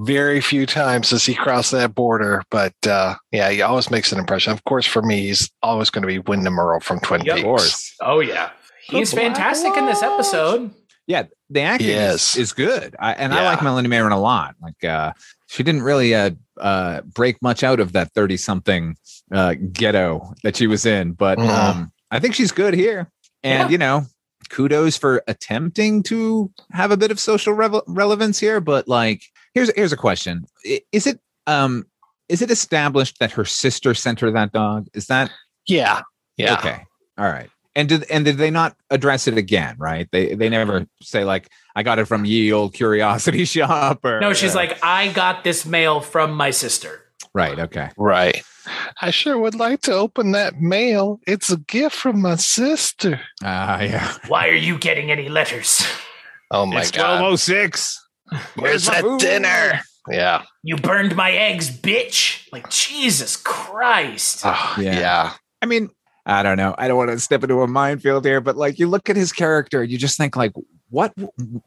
very 0.00 0.40
few 0.40 0.66
times 0.66 1.10
does 1.10 1.24
he 1.24 1.36
cross 1.36 1.70
that 1.70 1.94
border, 1.94 2.42
but 2.50 2.74
uh, 2.84 3.14
yeah, 3.30 3.48
he 3.48 3.62
always 3.62 3.88
makes 3.88 4.10
an 4.10 4.18
impression. 4.18 4.52
Of 4.52 4.64
course, 4.64 4.84
for 4.84 5.02
me, 5.02 5.28
he's 5.28 5.48
always 5.62 5.90
going 5.90 6.02
to 6.02 6.08
be 6.08 6.18
Windom 6.18 6.58
Earle 6.58 6.80
from 6.80 6.98
Twin 6.98 7.24
Yep. 7.24 7.28
Of 7.28 7.36
Peaks. 7.36 7.44
course. 7.44 7.94
Oh 8.00 8.18
yeah, 8.18 8.50
he's 8.84 9.12
Good 9.12 9.20
fantastic 9.20 9.76
in 9.76 9.86
this 9.86 10.02
episode. 10.02 10.74
Yeah, 11.06 11.24
the 11.50 11.60
acting 11.60 11.88
Yes. 11.88 12.34
is, 12.34 12.40
is 12.42 12.52
good. 12.52 12.96
I, 12.98 13.12
and 13.12 13.32
I 13.32 13.44
like 13.44 13.62
Melanie 13.62 13.88
Mayron 13.88 14.12
a 14.12 14.16
lot. 14.16 14.56
Like 14.60 14.82
uh 14.84 15.12
she 15.46 15.62
didn't 15.62 15.82
really 15.82 16.14
uh 16.14 16.30
uh 16.60 17.02
break 17.02 17.40
much 17.42 17.62
out 17.62 17.78
of 17.80 17.92
that 17.92 18.12
30 18.12 18.36
something 18.36 18.96
uh 19.32 19.54
ghetto 19.72 20.34
that 20.42 20.56
she 20.56 20.66
was 20.66 20.84
in, 20.86 21.12
but 21.12 21.38
Mhm. 21.38 21.48
um 21.48 21.92
I 22.10 22.18
think 22.20 22.34
she's 22.34 22.52
good 22.52 22.74
here. 22.74 23.10
And 23.44 23.68
Yeah. 23.68 23.72
you 23.72 23.78
know, 23.78 24.06
kudos 24.50 24.96
for 24.96 25.22
attempting 25.28 26.02
to 26.04 26.50
have 26.72 26.90
a 26.90 26.96
bit 26.96 27.10
of 27.10 27.20
social 27.20 27.52
revel- 27.52 27.84
relevance 27.86 28.38
here, 28.40 28.60
but 28.60 28.88
like 28.88 29.22
here's 29.54 29.72
here's 29.76 29.92
a 29.92 29.96
question. 29.96 30.44
Is 30.92 31.06
it 31.06 31.20
um 31.46 31.86
is 32.28 32.42
it 32.42 32.50
established 32.50 33.20
that 33.20 33.30
her 33.32 33.44
sister 33.44 33.94
sent 33.94 34.18
her 34.20 34.32
that 34.32 34.52
dog? 34.52 34.88
Is 34.94 35.06
that 35.06 35.30
Yeah, 35.68 36.00
yeah. 36.36 36.54
Okay. 36.54 36.84
All 37.18 37.30
right. 37.30 37.48
And 37.76 37.88
did 37.88 38.04
and 38.10 38.24
did 38.24 38.38
they 38.38 38.50
not 38.50 38.74
address 38.90 39.28
it 39.28 39.36
again? 39.36 39.76
Right? 39.78 40.08
They 40.10 40.34
they 40.34 40.48
never 40.48 40.86
say 41.02 41.24
like 41.24 41.50
I 41.76 41.82
got 41.82 41.98
it 41.98 42.06
from 42.06 42.24
ye 42.24 42.50
old 42.52 42.72
curiosity 42.74 43.44
shop 43.54 44.00
or 44.04 44.18
No, 44.18 44.32
she's 44.32 44.54
uh, 44.54 44.58
like, 44.58 44.82
I 44.82 45.12
got 45.12 45.44
this 45.44 45.64
mail 45.66 46.00
from 46.00 46.32
my 46.34 46.50
sister. 46.50 47.02
right. 47.34 47.58
Okay. 47.58 47.90
Right. 47.98 48.42
I 49.00 49.10
sure 49.12 49.38
would 49.38 49.54
like 49.54 49.82
to 49.82 49.92
open 49.92 50.32
that 50.32 50.58
mail. 50.60 51.20
It's 51.26 51.50
a 51.52 51.58
gift 51.58 51.94
from 51.94 52.20
my 52.22 52.34
sister. 52.36 53.20
Ah, 53.44 53.80
yeah. 53.82 54.12
Why 54.26 54.48
are 54.48 54.54
you 54.58 54.76
getting 54.78 55.10
any 55.12 55.28
letters? 55.28 55.86
Oh 56.50 56.64
my 56.66 56.80
it's 56.80 56.90
god. 56.90 57.20
1206. 57.22 58.08
Where's 58.56 58.86
that 58.86 59.02
food? 59.02 59.20
dinner? 59.20 59.80
Yeah. 60.10 60.42
You 60.64 60.76
burned 60.76 61.14
my 61.14 61.30
eggs, 61.32 61.70
bitch! 61.70 62.46
Like 62.52 62.70
Jesus 62.70 63.36
Christ! 63.36 64.42
Oh, 64.44 64.76
Yeah. 64.78 64.98
yeah. 64.98 65.32
I 65.62 65.66
mean, 65.66 65.90
I 66.26 66.42
don't 66.42 66.56
know. 66.56 66.74
I 66.76 66.88
don't 66.88 66.96
want 66.96 67.10
to 67.10 67.18
step 67.20 67.42
into 67.44 67.62
a 67.62 67.68
minefield 67.68 68.24
here, 68.24 68.40
but 68.40 68.56
like 68.56 68.78
you 68.80 68.88
look 68.88 69.08
at 69.08 69.16
his 69.16 69.32
character, 69.32 69.82
you 69.84 69.96
just 69.96 70.16
think 70.18 70.36
like, 70.36 70.52
what 70.90 71.14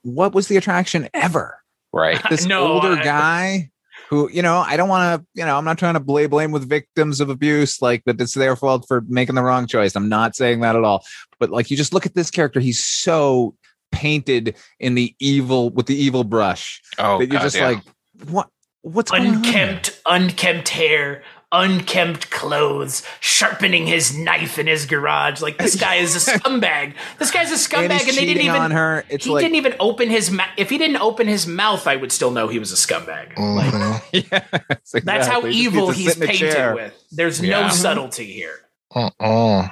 what 0.04 0.34
was 0.34 0.48
the 0.48 0.58
attraction 0.58 1.08
ever? 1.14 1.58
Right. 1.94 2.22
This 2.30 2.46
No, 2.46 2.68
older 2.74 2.94
I- 2.94 3.04
guy 3.04 3.72
who, 4.10 4.30
you 4.32 4.42
know, 4.42 4.58
I 4.60 4.76
don't 4.78 4.90
want 4.90 5.22
to, 5.22 5.28
you 5.40 5.46
know, 5.46 5.58
I'm 5.58 5.66
not 5.66 5.78
trying 5.78 5.94
to 5.94 6.00
blame 6.00 6.30
blame 6.30 6.52
with 6.52 6.68
victims 6.68 7.20
of 7.22 7.30
abuse, 7.30 7.82
like 7.82 8.04
that 8.06 8.20
it's 8.20 8.34
their 8.34 8.56
fault 8.56 8.86
for 8.88 9.02
making 9.08 9.36
the 9.36 9.44
wrong 9.44 9.66
choice. 9.68 9.96
I'm 9.96 10.10
not 10.10 10.36
saying 10.36 10.60
that 10.62 10.76
at 10.76 10.84
all. 10.84 11.04
But 11.40 11.50
like 11.52 11.70
you 11.72 11.78
just 11.78 11.94
look 11.94 12.06
at 12.06 12.16
this 12.16 12.30
character, 12.32 12.60
he's 12.60 12.84
so 12.84 13.56
painted 13.92 14.56
in 14.80 14.96
the 14.96 15.16
evil 15.20 15.70
with 15.70 15.86
the 15.88 15.96
evil 15.96 16.24
brush 16.24 16.82
Oh, 16.98 17.18
that 17.20 17.26
you're 17.28 17.34
God, 17.38 17.42
just 17.44 17.56
yeah. 17.56 17.68
like, 17.70 17.84
what 18.30 18.50
what's 18.82 19.12
going 19.12 19.28
on? 19.28 19.36
unkempt, 19.38 20.02
unkempt 20.06 20.70
hair, 20.70 21.24
unkempt 21.52 22.30
clothes, 22.30 23.04
sharpening 23.20 23.88
his 23.88 24.16
knife 24.18 24.60
in 24.60 24.68
his 24.68 24.86
garage. 24.86 25.42
Like 25.42 25.58
this 25.58 25.76
guy 25.76 25.96
is 25.96 26.16
a 26.16 26.32
scumbag. 26.40 26.94
This 27.18 27.32
guy's 27.32 27.52
a 27.52 27.56
scumbag, 27.56 27.90
and 27.92 27.92
and, 27.92 28.18
they 28.18 28.26
didn't 28.26 28.44
even. 28.44 28.62
on 28.62 28.72
her. 28.72 29.04
It's 29.10 29.26
he 29.26 29.32
like 29.32 29.44
didn't 29.44 29.56
even 29.56 29.76
open 29.80 30.10
his 30.10 30.30
mouth. 30.32 30.50
If 30.58 30.70
he 30.70 30.78
didn't 30.78 30.98
open 31.02 31.28
his 31.28 31.48
mouth, 31.48 31.88
I 31.88 31.96
would 31.96 32.12
still 32.12 32.32
know 32.32 32.48
he 32.48 32.60
was 32.60 32.72
a 32.72 32.76
scumbag. 32.76 33.38
Like, 33.38 33.74
Mhm. 33.74 34.02
Yes, 34.32 34.92
that's 35.04 35.28
how 35.28 35.40
exactly. 35.40 35.54
He 35.54 35.64
just 35.66 35.76
evil 35.76 35.88
needs 35.88 35.98
he's 36.00 36.14
sit 36.14 36.18
in 36.18 36.24
a 36.24 36.28
painted 36.28 36.74
with. 36.76 37.04
There's 37.12 37.42
Yeah. 37.42 37.62
no 37.62 37.70
subtlety 37.70 38.26
here. 38.32 38.56
Mm-mm. 38.94 39.72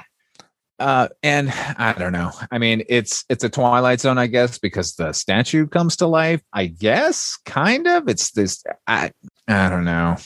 Uh, 0.80 1.08
and 1.24 1.50
I 1.76 1.92
don't 1.98 2.12
know. 2.12 2.30
I 2.52 2.58
mean, 2.58 2.84
it's 2.88 3.24
it's 3.28 3.42
a 3.42 3.48
Twilight 3.48 4.00
Zone, 4.00 4.16
I 4.16 4.28
guess, 4.28 4.58
because 4.58 4.94
the 4.94 5.12
statue 5.12 5.66
comes 5.66 5.96
to 5.96 6.06
life. 6.06 6.40
I 6.52 6.66
guess, 6.66 7.36
kind 7.44 7.88
of. 7.88 8.08
It's 8.08 8.30
this. 8.30 8.62
I 8.86 9.10
I 9.48 9.68
don't 9.70 9.84
know. 9.84 10.16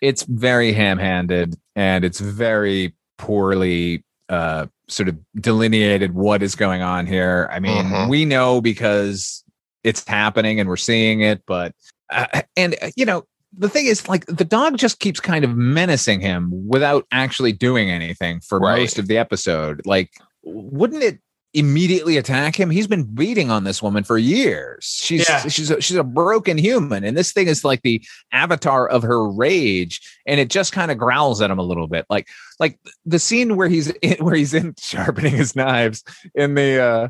It's 0.00 0.22
very 0.24 0.72
ham-handed, 0.72 1.56
and 1.76 2.04
it's 2.04 2.20
very 2.20 2.94
poorly 3.18 4.04
uh 4.28 4.66
sort 4.88 5.08
of 5.08 5.16
delineated 5.40 6.14
what 6.14 6.42
is 6.42 6.54
going 6.54 6.82
on 6.82 7.06
here. 7.06 7.48
I 7.52 7.60
mean, 7.60 7.84
Mhm. 7.84 8.08
we 8.08 8.24
know 8.24 8.60
because 8.60 9.42
it's 9.84 10.06
happening 10.06 10.60
and 10.60 10.68
we're 10.68 10.76
seeing 10.76 11.20
it, 11.20 11.42
but 11.46 11.74
uh, 12.10 12.42
and 12.56 12.74
uh, 12.82 12.90
you 12.96 13.04
know 13.04 13.24
the 13.56 13.68
thing 13.68 13.86
is 13.86 14.08
like 14.08 14.24
the 14.26 14.44
dog 14.44 14.76
just 14.78 14.98
keeps 15.00 15.20
kind 15.20 15.44
of 15.44 15.56
menacing 15.56 16.20
him 16.20 16.50
without 16.68 17.06
actually 17.12 17.52
doing 17.52 17.90
anything 17.90 18.40
for 18.40 18.58
Right. 18.60 18.80
most 18.80 18.98
of 18.98 19.08
the 19.08 19.16
episode 19.18 19.80
like 19.86 20.10
wouldn't 20.44 21.02
it 21.02 21.18
immediately 21.54 22.16
attack 22.18 22.54
him 22.58 22.68
he's 22.68 22.86
been 22.86 23.02
beating 23.02 23.50
on 23.50 23.64
this 23.64 23.82
woman 23.82 24.04
for 24.04 24.18
years 24.18 24.84
she's 24.84 25.28
Yeah. 25.28 25.48
she's 25.48 25.70
a, 25.70 25.80
she's 25.80 25.96
a 25.96 26.04
broken 26.04 26.58
human 26.58 27.04
and 27.04 27.16
this 27.16 27.32
thing 27.32 27.48
is 27.48 27.64
like 27.64 27.80
the 27.82 28.04
avatar 28.32 28.86
of 28.86 29.02
her 29.02 29.26
rage 29.26 30.00
and 30.26 30.38
it 30.38 30.50
just 30.50 30.72
kind 30.72 30.90
of 30.90 30.98
growls 30.98 31.40
at 31.40 31.50
him 31.50 31.58
a 31.58 31.62
little 31.62 31.86
bit 31.88 32.04
like 32.10 32.28
like 32.60 32.78
the 33.06 33.18
scene 33.18 33.56
where 33.56 33.68
he's 33.68 33.88
in, 34.02 34.16
where 34.24 34.34
he's 34.34 34.52
in 34.54 34.74
sharpening 34.78 35.34
his 35.34 35.56
knives 35.56 36.04
in 36.34 36.54
the 36.54 36.78
uh 36.80 37.08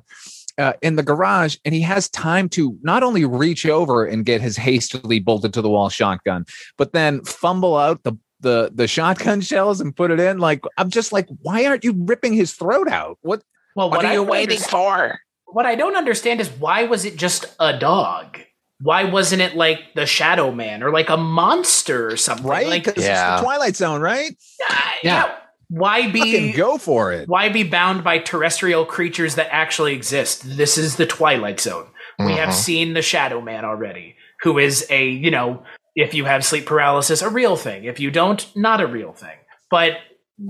uh, 0.58 0.72
in 0.82 0.96
the 0.96 1.02
garage, 1.04 1.56
and 1.64 1.72
he 1.72 1.80
has 1.80 2.10
time 2.10 2.48
to 2.48 2.76
not 2.82 3.04
only 3.04 3.24
reach 3.24 3.64
over 3.64 4.04
and 4.04 4.24
get 4.24 4.40
his 4.40 4.56
hastily 4.56 5.20
bolted 5.20 5.54
to 5.54 5.62
the 5.62 5.70
wall 5.70 5.88
shotgun, 5.88 6.44
but 6.76 6.92
then 6.92 7.22
fumble 7.24 7.76
out 7.76 8.02
the 8.02 8.12
the 8.40 8.70
the 8.74 8.88
shotgun 8.88 9.40
shells 9.50 9.80
and 9.80 9.94
put 9.94 10.10
it 10.10 10.18
in. 10.18 10.38
Like 10.38 10.62
I'm 10.76 10.90
just 10.90 11.12
like, 11.12 11.28
why 11.42 11.64
aren't 11.64 11.84
you 11.84 11.94
ripping 11.96 12.32
his 12.32 12.54
throat 12.54 12.88
out? 12.88 13.18
What? 13.22 13.42
Well, 13.78 13.90
what, 13.90 14.04
I 14.04 14.14
don't 14.14 14.28
understand- 14.30 14.70
for? 14.70 15.20
What 15.46 15.64
I 15.66 15.76
don't 15.76 15.96
understand 15.96 16.40
is 16.40 16.50
why 16.50 16.82
was 16.84 17.04
it 17.04 17.16
just 17.16 17.46
a 17.60 17.78
dog? 17.78 18.38
Why 18.80 19.04
wasn't 19.04 19.40
it 19.40 19.56
like 19.56 19.94
the 19.94 20.04
Shadow 20.04 20.50
Man 20.52 20.82
or 20.82 20.90
like 20.90 21.08
a 21.08 21.16
monster 21.16 22.08
or 22.08 22.16
something? 22.16 22.46
Right? 22.46 22.66
Like, 22.66 22.84
'Cause 22.84 22.94
Yeah. 22.98 23.32
it's 23.34 23.40
the 23.40 23.44
Twilight 23.46 23.76
Zone, 23.76 24.00
right? 24.00 24.32
yeah. 24.60 24.90
Yeah. 25.02 25.34
Why 25.70 26.02
Fucking 26.06 26.22
be 26.22 26.52
go 26.52 26.76
for 26.78 27.12
it. 27.12 27.28
why 27.28 27.48
be 27.50 27.62
bound 27.62 28.02
by 28.02 28.18
terrestrial 28.18 28.84
creatures 28.84 29.36
that 29.36 29.48
actually 29.52 29.94
exist? 29.94 30.42
This 30.56 30.76
is 30.78 30.96
the 30.96 31.06
Twilight 31.06 31.60
Zone. 31.60 31.86
We 32.18 32.32
have 32.32 32.48
Mhm. 32.48 32.54
seen 32.54 32.94
the 32.94 33.02
Shadow 33.02 33.40
Man 33.40 33.64
already, 33.64 34.16
who 34.42 34.58
is 34.58 34.86
a, 34.90 35.04
you 35.06 35.30
know, 35.30 35.62
if 35.94 36.14
you 36.14 36.24
have 36.24 36.44
sleep 36.44 36.66
paralysis, 36.66 37.22
a 37.22 37.28
real 37.28 37.54
thing. 37.56 37.84
If 37.84 38.00
you 38.00 38.10
don't, 38.10 38.44
not 38.56 38.80
a 38.80 38.86
real 38.86 39.12
thing. 39.12 39.36
But 39.70 39.98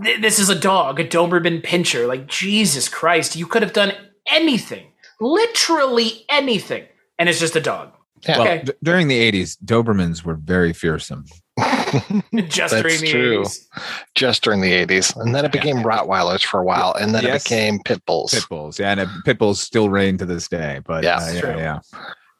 th- 0.02 0.20
this 0.20 0.38
is 0.38 0.48
a 0.48 0.58
dog, 0.58 0.98
a 1.00 1.04
Doberman 1.04 1.62
pinscher. 1.62 2.06
Like, 2.06 2.26
Jesus 2.26 2.88
Christ, 2.88 3.36
you 3.36 3.46
could 3.46 3.62
have 3.62 3.72
done 3.72 3.92
anything, 4.30 4.86
literally 5.20 6.24
anything. 6.28 6.84
And 7.18 7.28
it's 7.28 7.40
just 7.40 7.56
a 7.56 7.60
dog. 7.60 7.92
Yeah. 8.28 8.38
Well, 8.38 8.46
okay. 8.48 8.62
d- 8.64 8.72
during 8.82 9.08
the 9.08 9.30
80s, 9.32 9.56
Dobermans 9.64 10.24
were 10.24 10.34
very 10.34 10.72
fearsome. 10.72 11.24
just 11.58 12.72
That's 12.72 12.72
during 12.72 13.00
the 13.00 13.06
true. 13.10 13.42
80s. 13.42 13.66
Just 14.14 14.42
during 14.42 14.60
the 14.60 14.72
80s. 14.72 15.16
And 15.16 15.34
then 15.34 15.44
it 15.44 15.52
became 15.52 15.78
Rottweilers 15.78 16.44
for 16.44 16.60
a 16.60 16.64
while. 16.64 16.94
And 16.94 17.14
then 17.14 17.24
Yes. 17.24 17.42
it 17.42 17.48
became 17.48 17.78
Pit 17.84 18.04
Bulls. 18.06 18.32
Pit 18.34 18.44
bulls, 18.48 18.78
yeah, 18.78 18.90
and 18.92 19.00
uh, 19.00 19.06
pit 19.24 19.38
bulls 19.38 19.60
still 19.60 19.88
reign 19.88 20.18
to 20.18 20.26
this 20.26 20.48
day. 20.48 20.80
But 20.84 21.04
Yeah. 21.04 21.16
uh, 21.16 21.40
True. 21.40 21.56
yeah, 21.56 21.78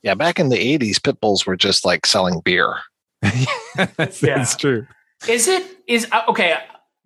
Yeah, 0.02 0.14
back 0.14 0.38
in 0.38 0.48
the 0.48 0.56
80s, 0.78 1.02
Pit 1.02 1.20
Bulls 1.20 1.46
were 1.46 1.56
just 1.56 1.84
like 1.84 2.06
selling 2.06 2.40
beer. 2.44 2.74
yeah, 3.22 3.86
that's, 3.96 4.22
Yeah. 4.22 4.38
that's 4.38 4.54
true. 4.56 4.86
Is 5.28 5.48
it 5.48 5.64
is 5.88 6.06
uh, 6.12 6.22
okay? 6.28 6.54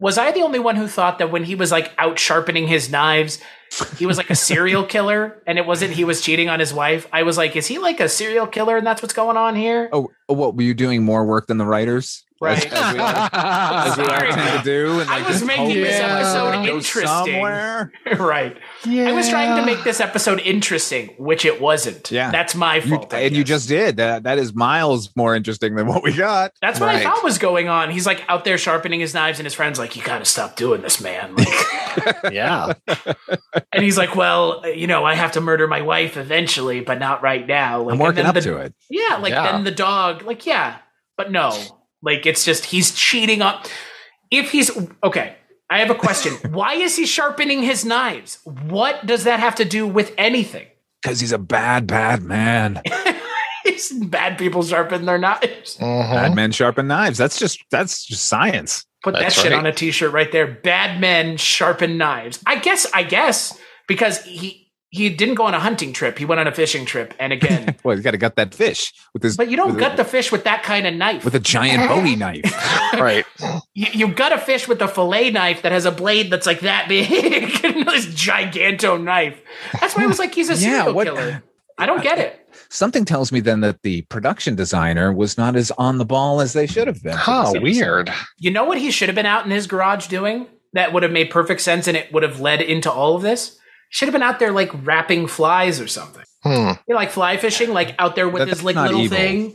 Was 0.03 0.19
I 0.19 0.33
the 0.33 0.41
only 0.43 0.59
one 0.59 0.75
who 0.75 0.88
thought 0.88 1.19
that 1.21 1.31
when 1.31 1.45
he 1.45 1.55
was 1.55 1.71
like 1.71 1.93
out 1.97 2.19
sharpening 2.19 2.67
his 2.67 2.91
knives, 2.91 3.38
he 3.99 4.05
was 4.05 4.17
like 4.17 4.31
a 4.31 4.35
serial 4.35 4.85
killer, 4.85 5.41
and 5.47 5.59
it 5.59 5.65
wasn't 5.65 5.93
he 5.93 6.03
was 6.03 6.21
cheating 6.21 6.49
on 6.49 6.59
his 6.59 6.75
wife? 6.75 7.07
I 7.12 7.23
was 7.23 7.38
like, 7.38 7.55
is 7.55 7.69
he 7.69 7.79
like 7.79 8.01
a 8.01 8.09
serial 8.09 8.49
killer, 8.49 8.77
and 8.77 8.85
that's 8.85 9.01
what's 9.01 9.15
going 9.15 9.37
on 9.37 9.55
here? 9.55 9.88
Oh, 9.93 10.11
oh, 10.29 10.35
what 10.35 10.57
were 10.57 10.62
you 10.62 10.75
doing 10.75 11.05
more 11.05 11.25
work 11.25 11.47
than 11.47 11.59
the 11.59 11.65
writers? 11.65 12.25
Right. 12.43 12.67
As, 12.67 12.73
as 12.73 12.95
we 12.95 12.99
all, 12.99 13.29
as 13.33 13.97
we 13.97 14.05
all 14.05 14.35
tend 14.35 14.59
to 14.59 14.65
do. 14.65 15.01
And 15.01 15.09
I 15.09 15.19
like, 15.19 15.29
was 15.29 15.37
just 15.37 15.47
making 15.47 15.77
this 15.77 16.01
it 16.01 16.03
episode 16.03 16.69
interesting. 16.69 17.07
Somewhere. 17.07 17.93
right. 18.19 18.57
I 18.85 19.13
was 19.13 19.29
trying 19.29 19.61
to 19.61 19.65
make 19.65 19.85
this 19.85 20.01
episode 20.01 20.41
interesting, 20.41 21.15
which 21.19 21.45
it 21.45 21.61
wasn't. 21.61 22.11
Yeah. 22.11 22.33
that's 22.33 22.57
my 22.57 22.81
fault. 22.81 23.15
I 23.15 23.21
and 23.21 23.37
you 23.37 23.45
just 23.45 23.69
did 23.69 23.99
that. 23.99 24.25
That 24.25 24.39
is 24.39 24.55
miles 24.55 25.15
more 25.15 25.37
interesting 25.37 25.77
than 25.77 25.87
what 25.87 26.03
we 26.03 26.13
got. 26.13 26.53
That's 26.61 26.81
what 26.81 26.89
I 26.89 27.03
thought 27.03 27.23
was 27.23 27.39
going 27.39 27.69
on. 27.69 27.91
He's 27.91 28.07
like 28.07 28.25
out 28.29 28.45
there 28.45 28.59
sharpening 28.59 28.99
his 28.99 29.15
knives, 29.15 29.39
and 29.39 29.47
his 29.47 29.55
friend's 29.55 29.79
like, 29.79 29.95
"You 29.95 30.03
got 30.03 30.19
to 30.19 30.25
stop 30.25 30.57
doing 30.57 30.83
this, 30.83 31.01
man." 31.01 31.37
Like, 31.95 32.17
yeah. 32.33 32.73
and 33.71 33.85
he's 33.85 33.99
like, 33.99 34.17
"Well, 34.17 34.67
you 34.67 34.87
know, 34.87 35.05
I 35.05 35.15
have 35.15 35.33
to 35.33 35.43
murder 35.43 35.69
my 35.69 35.83
wife 35.83 36.17
eventually, 36.17 36.81
but 36.81 36.99
not 36.99 37.23
right 37.23 37.47
now." 37.47 37.83
Like, 37.83 37.93
I'm 37.93 37.99
working 37.99 38.21
and 38.21 38.29
up 38.29 38.35
then 38.35 38.43
the, 38.43 38.49
to 38.51 38.57
it. 38.57 38.75
Yeah, 38.89 39.19
like 39.19 39.33
Yeah. 39.33 39.53
then 39.53 39.65
the 39.65 39.71
dog, 39.73 40.23
like 40.23 40.47
yeah, 40.47 40.79
but 41.19 41.31
no, 41.31 41.53
like 42.03 42.27
it's 42.27 42.45
just 42.45 42.67
he's 42.67 42.93
cheating 42.93 43.43
on. 43.43 43.62
If 44.31 44.51
he's 44.51 44.71
okay, 45.03 45.37
I 45.71 45.79
have 45.79 45.91
a 45.91 45.95
question. 45.95 46.35
Why 46.53 46.75
is 46.75 46.97
he 46.97 47.07
sharpening 47.07 47.62
his 47.62 47.85
knives? 47.85 48.38
What 48.45 49.07
does 49.07 49.25
that 49.25 49.41
have 49.41 49.55
to 49.57 49.65
do 49.65 49.87
with 49.87 50.12
anything? 50.19 50.67
Because 51.03 51.21
he's 51.21 51.33
a 51.33 51.38
bad, 51.38 51.87
bad 51.87 52.23
man. 52.23 52.81
Bad 54.03 54.38
people 54.38 54.62
sharpen 54.62 55.07
their 55.07 55.19
knives. 55.19 55.77
Mhm. 55.77 56.11
Bad 56.11 56.35
men 56.35 56.53
sharpen 56.53 56.87
knives. 56.87 57.19
That's 57.19 57.38
just 57.38 57.65
that's 57.71 58.05
just 58.05 58.27
science. 58.27 58.87
Put 59.03 59.15
that 59.15 59.33
shit 59.33 59.51
right. 59.51 59.59
on 59.59 59.67
a 59.67 59.73
t-shirt 59.73 60.12
right 60.12 60.31
there. 60.31 60.47
Bad 60.47 61.01
men 61.01 61.37
sharpen 61.37 61.99
knives. 61.99 62.38
I 62.47 62.57
guess. 62.57 62.87
I 62.95 63.03
guess 63.03 63.59
because 63.88 64.23
he 64.23 64.62
he 64.93 65.09
didn't 65.09 65.37
go 65.37 65.45
on 65.47 65.55
a 65.55 65.59
hunting 65.59 65.93
trip. 65.95 66.19
He 66.19 66.25
went 66.27 66.39
on 66.39 66.47
a 66.47 66.53
fishing 66.53 66.85
trip. 66.85 67.15
And 67.19 67.33
again, 67.33 67.77
well, 67.85 67.97
he's 67.97 68.05
got 68.05 68.11
to 68.13 68.19
gut 68.19 68.37
that 68.37 68.55
fish 68.55 68.93
with 69.15 69.23
his. 69.23 69.37
but 69.39 69.51
you 69.51 69.57
don't 69.57 69.79
gut 69.79 69.95
a, 69.95 69.97
the 69.97 70.05
fish 70.05 70.31
with 70.31 70.45
that 70.45 70.63
kind 70.63 70.87
of 70.87 70.93
knife. 70.95 71.25
with 71.25 71.35
a 71.35 71.41
giant 71.41 71.89
Bowie 71.89 72.15
knife. 72.25 72.45
right. 72.93 73.25
you, 73.75 73.87
you 73.93 74.09
gut 74.09 74.33
a 74.33 74.39
fish 74.39 74.69
with 74.69 74.81
a 74.83 74.87
fillet 74.89 75.31
knife 75.31 75.63
that 75.63 75.73
has 75.73 75.87
a 75.87 75.91
blade 75.91 76.31
that's 76.31 76.47
like 76.47 76.61
that 76.61 76.89
big. 76.89 77.09
this 77.09 78.07
giganto 78.07 79.03
knife. 79.03 79.41
That's 79.81 79.97
why 79.97 80.05
I 80.05 80.07
was 80.07 80.19
like, 80.19 80.35
he's 80.35 80.51
a 80.51 80.55
Yeah, 80.55 80.59
serial 80.85 80.95
what- 80.95 81.07
killer. 81.07 81.43
I 81.79 81.87
don't 81.87 82.03
get 82.03 82.19
it. 82.19 82.39
Something 82.69 83.07
tells 83.07 83.33
me 83.33 83.41
then 83.41 83.61
that 83.61 83.81
the 83.83 84.03
production 84.03 84.55
designer 84.55 85.11
was 85.13 85.39
not 85.39 85.57
as 85.57 85.71
on 85.73 85.97
the 85.97 86.05
ball 86.05 86.41
as 86.43 86.53
they 86.53 86.67
should 86.67 86.87
have 86.87 87.03
been. 87.03 87.15
for 87.15 87.19
Huh, 87.19 87.53
weird. 87.57 88.13
You 88.39 88.51
know 88.51 88.65
what 88.65 88.77
he 88.79 88.91
should 88.91 89.09
have 89.09 89.17
been 89.17 89.27
out 89.27 89.47
in 89.47 89.51
his 89.51 89.67
garage 89.67 90.07
doing? 90.07 90.47
That 90.75 90.93
would 90.93 91.03
have 91.03 91.13
made 91.13 91.31
perfect 91.31 91.63
sense 91.63 91.89
and 91.89 91.97
it 91.97 92.13
would 92.13 92.23
have 92.23 92.41
led 92.41 92.61
into 92.61 92.93
all 92.93 93.17
of 93.17 93.23
this. 93.23 93.59
Should 93.93 94.09
have 94.09 94.13
been 94.13 94.23
out 94.23 94.39
there 94.41 94.51
like 94.53 94.71
wrapping 94.85 95.27
flies 95.29 95.81
or 95.81 95.87
something. 95.87 96.25
Hmm. 96.43 96.51
You 96.51 96.75
know, 96.89 96.97
like 96.97 97.11
fly 97.11 97.37
fishing, 97.37 97.71
like 97.73 97.95
out 98.01 98.17
there 98.17 98.29
with 98.29 98.41
That- 98.41 98.49
his 98.49 98.63
like 98.65 98.75
little 98.77 99.01
evil. 99.01 99.17
thing. 99.17 99.55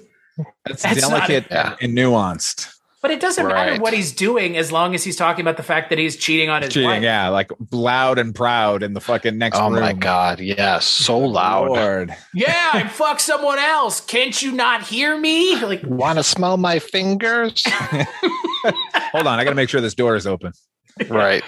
That's, 0.66 0.84
That's 0.84 1.02
delicate 1.02 1.46
Yeah. 1.52 1.76
and 1.82 1.98
nuanced. 1.98 2.70
But 3.02 3.12
it 3.12 3.20
doesn't 3.20 3.48
matter 3.48 3.80
what 3.82 3.94
he's 3.94 4.12
doing 4.12 4.58
as 4.58 4.72
long 4.72 4.94
as 4.96 5.04
he's 5.04 5.16
talking 5.16 5.42
about 5.42 5.56
the 5.58 5.64
fact 5.64 5.90
that 5.92 6.00
he's 6.00 6.16
cheating 6.18 6.50
on 6.50 6.62
his 6.64 6.74
Cheating, 6.74 6.90
wife. 6.90 7.04
yeah, 7.04 7.30
like 7.30 7.52
loud 7.72 8.18
and 8.20 8.34
proud 8.36 8.82
in 8.84 8.94
the 8.94 9.00
fucking 9.02 9.38
next 9.38 9.58
room. 9.58 9.68
Oh 9.68 9.72
room. 9.72 9.82
my 9.82 9.94
god, 9.94 10.40
yeah, 10.40 10.80
so 10.80 11.18
loud. 11.18 11.68
Lord. 11.70 12.16
Yeah, 12.34 12.70
I 12.74 12.88
fucked 12.88 13.22
someone 13.22 13.60
else. 13.60 14.02
Can't 14.02 14.40
you 14.42 14.52
not 14.52 14.82
hear 14.84 15.18
me? 15.18 15.56
Like, 15.64 15.82
Want 15.84 16.18
to 16.18 16.24
smell 16.24 16.58
my 16.58 16.80
fingers? 16.80 17.64
Hold 19.12 19.28
on, 19.28 19.40
I 19.40 19.44
got 19.44 19.52
to 19.52 19.56
make 19.56 19.70
sure 19.70 19.80
this 19.82 19.96
door 19.96 20.16
is 20.16 20.28
open. 20.28 20.54
right. 21.10 21.44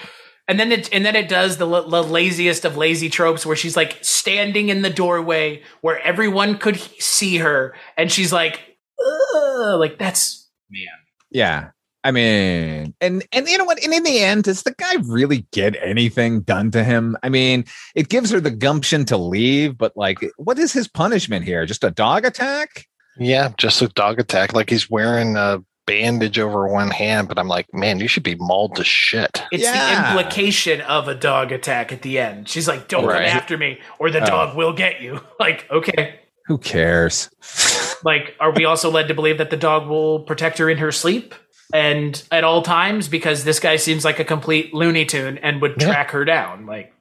And 0.50 0.58
then 0.58 0.72
it 0.72 0.92
and 0.92 1.06
then 1.06 1.14
it 1.14 1.28
does 1.28 1.58
the, 1.58 1.68
l- 1.68 1.88
the 1.88 2.02
laziest 2.02 2.64
of 2.64 2.76
lazy 2.76 3.08
tropes 3.08 3.46
where 3.46 3.54
she's 3.54 3.76
like 3.76 3.98
standing 4.02 4.68
in 4.68 4.82
the 4.82 4.90
doorway 4.90 5.62
where 5.80 6.00
everyone 6.00 6.58
could 6.58 6.76
see 7.00 7.36
her, 7.36 7.72
and 7.96 8.10
she's 8.10 8.32
like, 8.32 8.76
Ugh, 9.00 9.78
like 9.78 9.96
that's 9.96 10.50
man. 10.68 10.88
Yeah. 11.30 11.70
I 12.02 12.10
mean, 12.10 12.94
and 13.00 13.24
and 13.30 13.48
you 13.48 13.58
know 13.58 13.64
what? 13.64 13.80
And 13.84 13.94
in 13.94 14.02
the 14.02 14.18
end, 14.20 14.44
does 14.44 14.64
the 14.64 14.74
guy 14.76 14.94
really 15.04 15.46
get 15.52 15.76
anything 15.80 16.40
done 16.40 16.72
to 16.72 16.82
him? 16.82 17.16
I 17.22 17.28
mean, 17.28 17.64
it 17.94 18.08
gives 18.08 18.30
her 18.30 18.40
the 18.40 18.50
gumption 18.50 19.04
to 19.04 19.16
leave, 19.16 19.78
but 19.78 19.96
like, 19.96 20.18
what 20.36 20.58
is 20.58 20.72
his 20.72 20.88
punishment 20.88 21.44
here? 21.44 21.64
Just 21.64 21.84
a 21.84 21.92
dog 21.92 22.24
attack? 22.24 22.86
Yeah, 23.18 23.50
just 23.56 23.82
a 23.82 23.88
dog 23.88 24.18
attack. 24.18 24.52
Like 24.52 24.70
he's 24.70 24.90
wearing 24.90 25.36
a 25.36 25.62
bandage 25.86 26.38
over 26.38 26.68
one 26.68 26.90
hand, 26.90 27.28
but 27.28 27.38
I'm 27.38 27.48
like, 27.48 27.72
man, 27.74 27.98
you 28.00 28.08
should 28.08 28.22
be 28.22 28.34
mauled 28.36 28.76
to 28.76 28.84
shit. 28.84 29.42
It's 29.50 29.64
Yeah. 29.64 30.12
the 30.12 30.18
implication 30.20 30.80
of 30.82 31.08
a 31.08 31.14
dog 31.14 31.50
attack 31.52 31.92
at 31.92 32.02
the 32.02 32.18
end. 32.18 32.48
She's 32.48 32.68
like, 32.68 32.88
"Don't 32.88 33.04
Right. 33.06 33.28
come 33.28 33.36
after 33.36 33.58
me, 33.58 33.78
or 33.98 34.10
the 34.10 34.22
Oh. 34.22 34.26
dog 34.26 34.56
will 34.56 34.72
get 34.72 35.00
you." 35.00 35.20
Like, 35.40 35.66
okay. 35.70 36.20
Who 36.46 36.58
cares? 36.58 37.30
Like, 38.02 38.34
are 38.40 38.50
we 38.50 38.64
also 38.64 38.90
led 38.90 39.08
to 39.08 39.14
believe 39.14 39.36
that 39.38 39.50
the 39.50 39.58
dog 39.58 39.86
will 39.86 40.20
protect 40.20 40.56
her 40.56 40.70
in 40.70 40.78
her 40.78 40.90
sleep 40.90 41.34
and 41.74 42.22
at 42.32 42.44
all 42.44 42.62
times 42.62 43.08
because 43.08 43.44
this 43.44 43.60
guy 43.60 43.76
seems 43.76 44.06
like 44.06 44.18
a 44.18 44.24
complete 44.24 44.72
Looney 44.72 45.04
Tune 45.04 45.36
and 45.36 45.60
would 45.60 45.74
Yeah. 45.78 45.88
track 45.88 46.10
her 46.12 46.24
down? 46.24 46.64
Like, 46.64 46.94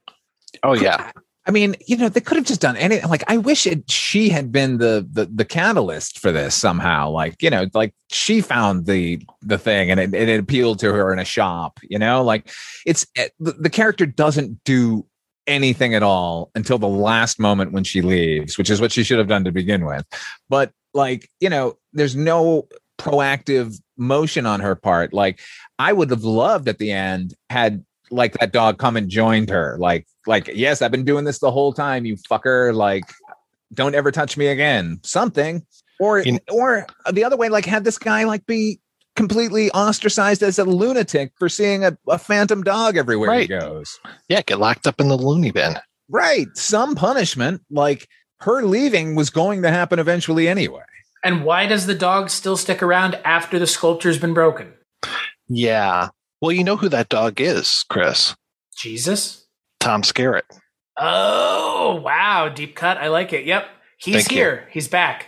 Oh 0.62 0.74
yeah, 0.74 1.12
I 1.50 1.52
mean, 1.52 1.76
you 1.88 1.98
know, 1.98 2.10
they 2.10 2.22
could 2.22 2.38
have 2.38 2.46
just 2.46 2.62
done 2.62 2.78
anything. 2.78 3.10
Like, 3.10 3.24
I 3.28 3.38
wish 3.38 3.66
it, 3.66 3.90
she 3.90 4.30
had 4.30 4.52
been 4.52 4.78
the, 4.78 5.04
the 5.12 5.26
the 5.26 5.44
catalyst 5.44 6.20
for 6.20 6.32
this 6.32 6.54
somehow. 6.54 7.10
Like, 7.10 7.42
you 7.42 7.50
know, 7.50 7.66
like 7.74 7.96
she 8.12 8.40
found 8.40 8.86
the 8.86 9.20
the 9.42 9.58
thing 9.58 9.90
and 9.90 10.00
it, 10.00 10.14
it 10.14 10.40
appealed 10.40 10.78
to 10.80 10.94
her 10.94 11.12
in 11.12 11.18
a 11.18 11.26
shop. 11.26 11.80
You 11.82 11.98
know, 11.98 12.22
like 12.22 12.52
it's 12.86 13.08
it, 13.16 13.34
the, 13.40 13.54
the 13.54 13.70
character 13.72 14.06
doesn't 14.06 14.64
do 14.64 15.08
anything 15.48 15.96
at 15.96 16.04
all 16.04 16.52
until 16.54 16.78
the 16.78 16.88
last 16.88 17.40
moment 17.40 17.72
when 17.72 17.84
she 17.84 18.04
leaves, 18.04 18.56
which 18.60 18.70
is 18.70 18.80
what 18.80 18.92
she 18.92 19.02
should 19.02 19.18
have 19.18 19.28
done 19.28 19.44
to 19.46 19.52
begin 19.52 19.88
with. 19.88 20.06
But 20.50 20.72
like, 20.94 21.32
you 21.40 21.50
know, 21.50 21.80
there's 21.94 22.16
no 22.16 22.68
proactive 23.00 23.82
motion 23.98 24.46
on 24.46 24.60
her 24.60 24.76
part. 24.76 25.14
Like, 25.14 25.40
I 25.80 25.94
would 25.94 26.12
have 26.12 26.24
loved 26.24 26.68
at 26.68 26.78
the 26.78 26.92
end 26.92 27.34
had 27.50 27.84
like 28.12 28.34
that 28.40 28.52
dog 28.52 28.78
come 28.78 28.96
and 28.98 29.10
joined 29.10 29.50
her. 29.50 29.78
Like, 29.80 30.06
like, 30.28 30.50
yes, 30.54 30.82
I've 30.82 30.92
been 30.92 31.06
doing 31.06 31.26
this 31.26 31.40
the 31.40 31.52
whole 31.52 31.74
time, 31.74 32.06
you 32.06 32.16
fucker. 32.30 32.74
Like, 32.74 33.04
don't 33.74 33.96
ever 33.96 34.12
touch 34.12 34.38
me 34.38 34.48
again. 34.48 35.00
Something. 35.04 35.66
Or 36.00 36.20
In- 36.20 36.40
or 36.50 36.88
the 37.12 37.24
other 37.24 37.36
way, 37.38 37.50
like 37.50 37.66
had 37.66 37.84
this 37.84 37.98
guy 37.98 38.24
like 38.24 38.46
be 38.46 38.80
completely 39.16 39.70
ostracized 39.72 40.42
as 40.44 40.58
a 40.58 40.64
lunatic 40.64 41.34
for 41.38 41.50
seeing 41.50 41.84
a, 41.84 41.98
a 42.08 42.18
phantom 42.18 42.64
dog 42.64 42.96
everywhere 42.96 43.38
he 43.40 43.48
goes. 43.48 44.00
yeah. 44.30 44.42
Get 44.42 44.60
locked 44.60 44.88
up 44.88 45.00
in 45.02 45.10
the 45.10 45.18
loony 45.18 45.52
bin. 45.52 45.76
Right. 46.08 46.48
Some 46.56 46.96
punishment, 46.96 47.62
like 47.70 48.08
her 48.40 48.64
leaving 48.64 49.16
was 49.16 49.30
going 49.30 49.62
to 49.64 49.70
happen 49.70 50.00
eventually 50.00 50.48
anyway. 50.48 50.84
and 51.24 51.44
why 51.44 51.66
does 51.68 51.86
the 51.86 51.94
dog 51.96 52.30
still 52.30 52.56
stick 52.56 52.82
around 52.82 53.16
after 53.26 53.60
the 53.60 53.68
sculpture's 53.68 54.18
been 54.18 54.34
broken? 54.34 54.72
Yeah. 55.50 56.10
Well, 56.42 56.52
you 56.52 56.64
know 56.64 56.78
who 56.78 56.90
that 56.90 57.10
dog 57.10 57.42
is, 57.42 57.84
Chris? 57.90 58.36
Jesus. 58.78 59.46
Tom 59.80 60.02
Skerritt. 60.04 60.44
Oh, 60.98 62.02
wow. 62.04 62.50
Deep 62.50 62.76
cut. 62.76 62.98
I 62.98 63.08
like 63.08 63.34
it. 63.34 63.46
Yep. 63.46 63.68
He's 63.98 64.16
Thank 64.16 64.32
you. 64.32 64.38
here. 64.38 64.68
He's 64.72 64.88
back. 64.88 65.28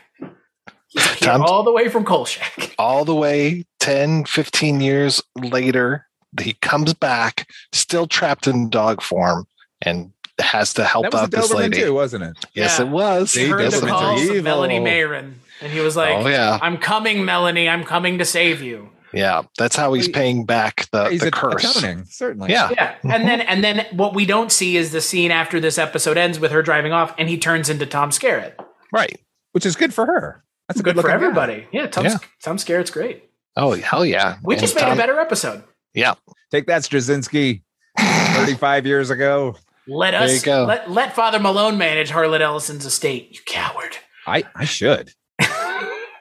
He's 0.87 1.05
here 1.19 1.29
Tom- 1.29 1.41
all 1.43 1.63
the 1.63 1.71
way 1.71 1.89
from 1.89 2.05
Kolchak. 2.05 2.75
All 2.79 3.05
the 3.05 3.15
way 3.15 3.65
10, 3.79 4.25
15 4.25 4.81
years 4.81 5.21
later, 5.35 6.07
he 6.41 6.53
comes 6.61 6.93
back, 6.95 7.47
still 7.71 8.07
trapped 8.07 8.47
in 8.47 8.69
dog 8.69 9.01
form, 9.01 9.45
and 9.83 10.11
has 10.39 10.73
to 10.75 10.83
help 10.83 11.03
That 11.03 11.13
was 11.13 11.21
out 11.23 11.31
this 11.31 11.53
lady. 11.53 11.77
too, 11.77 11.93
wasn't 11.93 12.23
it? 12.23 12.37
Yes, 12.55 12.79
Yeah. 12.79 12.85
it 12.85 12.89
was. 12.89 13.33
He 13.33 13.43
See, 13.45 13.49
heard 13.49 13.71
the 13.71 13.85
calls 13.87 14.27
of. 14.27 14.43
Melanie 14.43 14.79
Mayron. 14.79 15.33
And 15.61 15.71
he 15.71 15.79
was 15.79 15.95
oh, 15.95 16.01
like, 16.01 16.25
oh 16.25 16.27
yeah, 16.27 16.57
I'm 16.61 16.77
coming, 16.77 17.23
Melanie. 17.23 17.69
I'm 17.69 17.83
coming 17.83 18.17
to 18.17 18.25
save 18.25 18.61
you. 18.63 18.89
Yeah. 19.13 19.41
That's 19.57 19.75
how 19.75 19.93
he's 19.93 20.07
paying 20.07 20.45
back 20.45 20.87
the, 20.91 21.09
He's 21.09 21.21
the 21.21 21.31
curse. 21.31 21.77
atoning, 21.77 22.05
certainly. 22.05 22.51
Yeah, 22.51 22.69
Yeah. 22.71 22.95
And 23.03 23.11
mm-hmm. 23.11 23.25
then 23.27 23.41
and 23.41 23.63
then 23.63 23.85
what 23.91 24.13
we 24.15 24.25
don't 24.25 24.51
see 24.51 24.77
is 24.77 24.91
the 24.91 25.01
scene 25.01 25.31
after 25.31 25.59
this 25.59 25.77
episode 25.77 26.17
ends 26.17 26.39
with 26.39 26.51
her 26.51 26.61
driving 26.61 26.93
off 26.93 27.13
and 27.17 27.27
he 27.29 27.37
turns 27.37 27.69
into 27.69 27.85
Tom 27.85 28.09
Skerritt. 28.11 28.53
right. 28.91 29.19
Which 29.53 29.65
is 29.65 29.75
good 29.75 29.93
for 29.93 30.05
her. 30.05 30.43
That's 30.69 30.79
a 30.79 30.83
Good 30.83 30.95
good, 30.95 31.01
for 31.01 31.07
looking 31.09 31.19
guy. 31.19 31.25
everybody. 31.25 31.67
Yeah, 31.73 31.87
Tom, 31.87 32.05
Yeah. 32.05 32.17
Tom 32.41 32.55
Skerritt's 32.57 32.89
great. 32.91 33.29
Oh 33.57 33.73
hell 33.75 34.05
yeah. 34.05 34.37
We 34.43 34.53
And 34.55 34.61
just 34.61 34.75
made 34.75 34.81
Tom- 34.83 34.93
a 34.93 34.95
better 34.95 35.19
episode. 35.19 35.63
Yeah, 35.93 36.13
Take 36.51 36.67
that, 36.67 36.83
Straczynski. 36.83 37.63
35 37.99 38.85
years 38.85 39.09
ago. 39.09 39.55
Let 39.87 40.11
There 40.11 40.27
you 40.29 40.35
us 40.35 40.41
go. 40.43 40.63
let 40.65 40.89
let 40.89 41.13
Father 41.15 41.39
Malone 41.39 41.77
manage 41.77 42.11
Harlan 42.11 42.41
Ellison's 42.41 42.85
estate. 42.85 43.29
You 43.33 43.39
coward. 43.45 43.97
I, 44.25 44.43
I 44.55 44.63
should. 44.65 45.11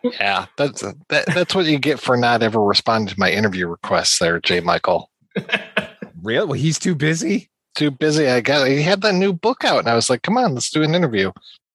Yeah. 0.02 0.46
That's 0.56 0.82
that, 1.08 1.26
that's 1.26 1.54
what 1.54 1.66
you 1.66 1.78
get 1.78 2.00
for 2.00 2.16
not 2.16 2.42
ever 2.42 2.60
responding 2.60 3.12
to 3.14 3.18
my 3.20 3.30
interview 3.30 3.66
requests, 3.66 4.18
there, 4.18 4.40
J. 4.40 4.60
Michael. 4.60 5.10
Real? 6.22 6.46
Well, 6.46 6.58
he's 6.58 6.78
too 6.78 6.94
busy. 6.94 7.50
Too 7.76 7.90
busy. 7.90 8.28
I 8.28 8.40
got. 8.40 8.66
He 8.66 8.82
had 8.82 9.02
that 9.02 9.14
new 9.14 9.32
book 9.32 9.64
out, 9.64 9.78
and 9.80 9.88
I 9.88 9.94
was 9.94 10.10
like, 10.10 10.22
"Come 10.22 10.36
on, 10.36 10.54
let's 10.54 10.70
do 10.70 10.82
an 10.82 10.94
interview." 10.94 11.30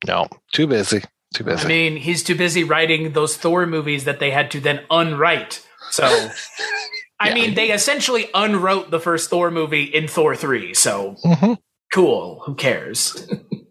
No, 0.05 0.27
too 0.51 0.67
busy. 0.67 1.01
Too 1.33 1.43
busy. 1.43 1.65
I 1.65 1.67
mean, 1.67 1.97
he's 1.97 2.21
too 2.21 2.35
busy 2.35 2.63
writing 2.63 3.13
those 3.13 3.37
Thor 3.37 3.65
movies 3.65 4.03
that 4.03 4.19
they 4.19 4.31
had 4.31 4.51
to 4.51 4.59
then 4.59 4.81
unwrite. 4.91 5.65
So 5.91 6.03
I 7.19 7.33
mean, 7.33 7.55
they 7.55 7.71
essentially 7.71 8.29
unwrote 8.33 8.91
the 8.91 8.99
first 8.99 9.29
Thor 9.29 9.49
movie 9.51 9.83
in 9.83 10.07
Thor 10.07 10.35
3. 10.35 10.73
So 10.73 11.15
Mhm. 11.25 11.57
cool. 11.93 12.41
Who 12.45 12.55
cares? 12.55 13.27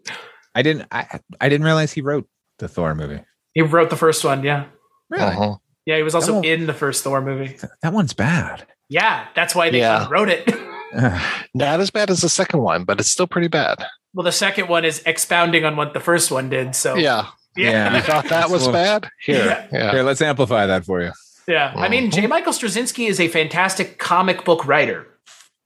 I 0.54 0.62
didn't 0.62 0.86
I, 0.90 1.20
I 1.40 1.48
didn't 1.48 1.64
realize 1.66 1.92
he 1.92 2.00
wrote 2.00 2.26
the 2.58 2.68
Thor 2.68 2.94
movie. 2.94 3.20
He 3.54 3.62
wrote 3.62 3.90
the 3.90 3.96
first 3.96 4.24
one, 4.24 4.42
yeah. 4.44 4.66
Really? 5.10 5.24
Uh-huh. 5.24 5.56
Yeah, 5.86 5.96
he 5.96 6.02
was 6.02 6.14
also 6.14 6.36
Oh. 6.36 6.42
in 6.42 6.66
the 6.66 6.74
first 6.74 7.02
Thor 7.04 7.20
movie. 7.20 7.56
That 7.82 7.92
one's 7.92 8.12
bad. 8.14 8.66
Yeah, 8.88 9.26
that's 9.34 9.54
why 9.54 9.70
they 9.70 9.78
Yeah. 9.78 10.06
wrote 10.10 10.28
it. 10.28 10.46
Not 11.54 11.80
as 11.80 11.90
bad 11.90 12.10
as 12.10 12.20
the 12.20 12.28
second 12.28 12.60
one, 12.60 12.84
but 12.84 13.00
it's 13.00 13.10
still 13.10 13.26
pretty 13.26 13.48
bad. 13.48 13.84
well, 14.14 14.24
the 14.24 14.32
second 14.32 14.68
one 14.68 14.84
is 14.84 15.02
expounding 15.06 15.64
on 15.64 15.76
what 15.76 15.92
the 15.92 16.00
first 16.00 16.30
one 16.30 16.48
did. 16.48 16.74
So 16.76 16.94
Yeah. 16.94 17.26
Yeah. 17.56 17.94
You 17.96 18.00
thought 18.02 18.28
that 18.28 18.48
was 18.50 18.66
bad? 18.80 19.08
Here. 19.24 19.44
Yeah. 19.44 19.66
Yeah. 19.72 19.90
Here, 19.92 20.02
let's 20.02 20.22
amplify 20.22 20.66
that 20.66 20.84
for 20.84 21.02
you. 21.02 21.10
Yeah, 21.46 21.72
I 21.76 21.88
mean, 21.90 22.10
J. 22.10 22.26
Michael 22.26 22.52
Straczynski 22.54 23.06
is 23.08 23.20
a 23.20 23.28
fantastic 23.28 23.98
comic 23.98 24.44
book 24.46 24.66
writer. 24.66 25.06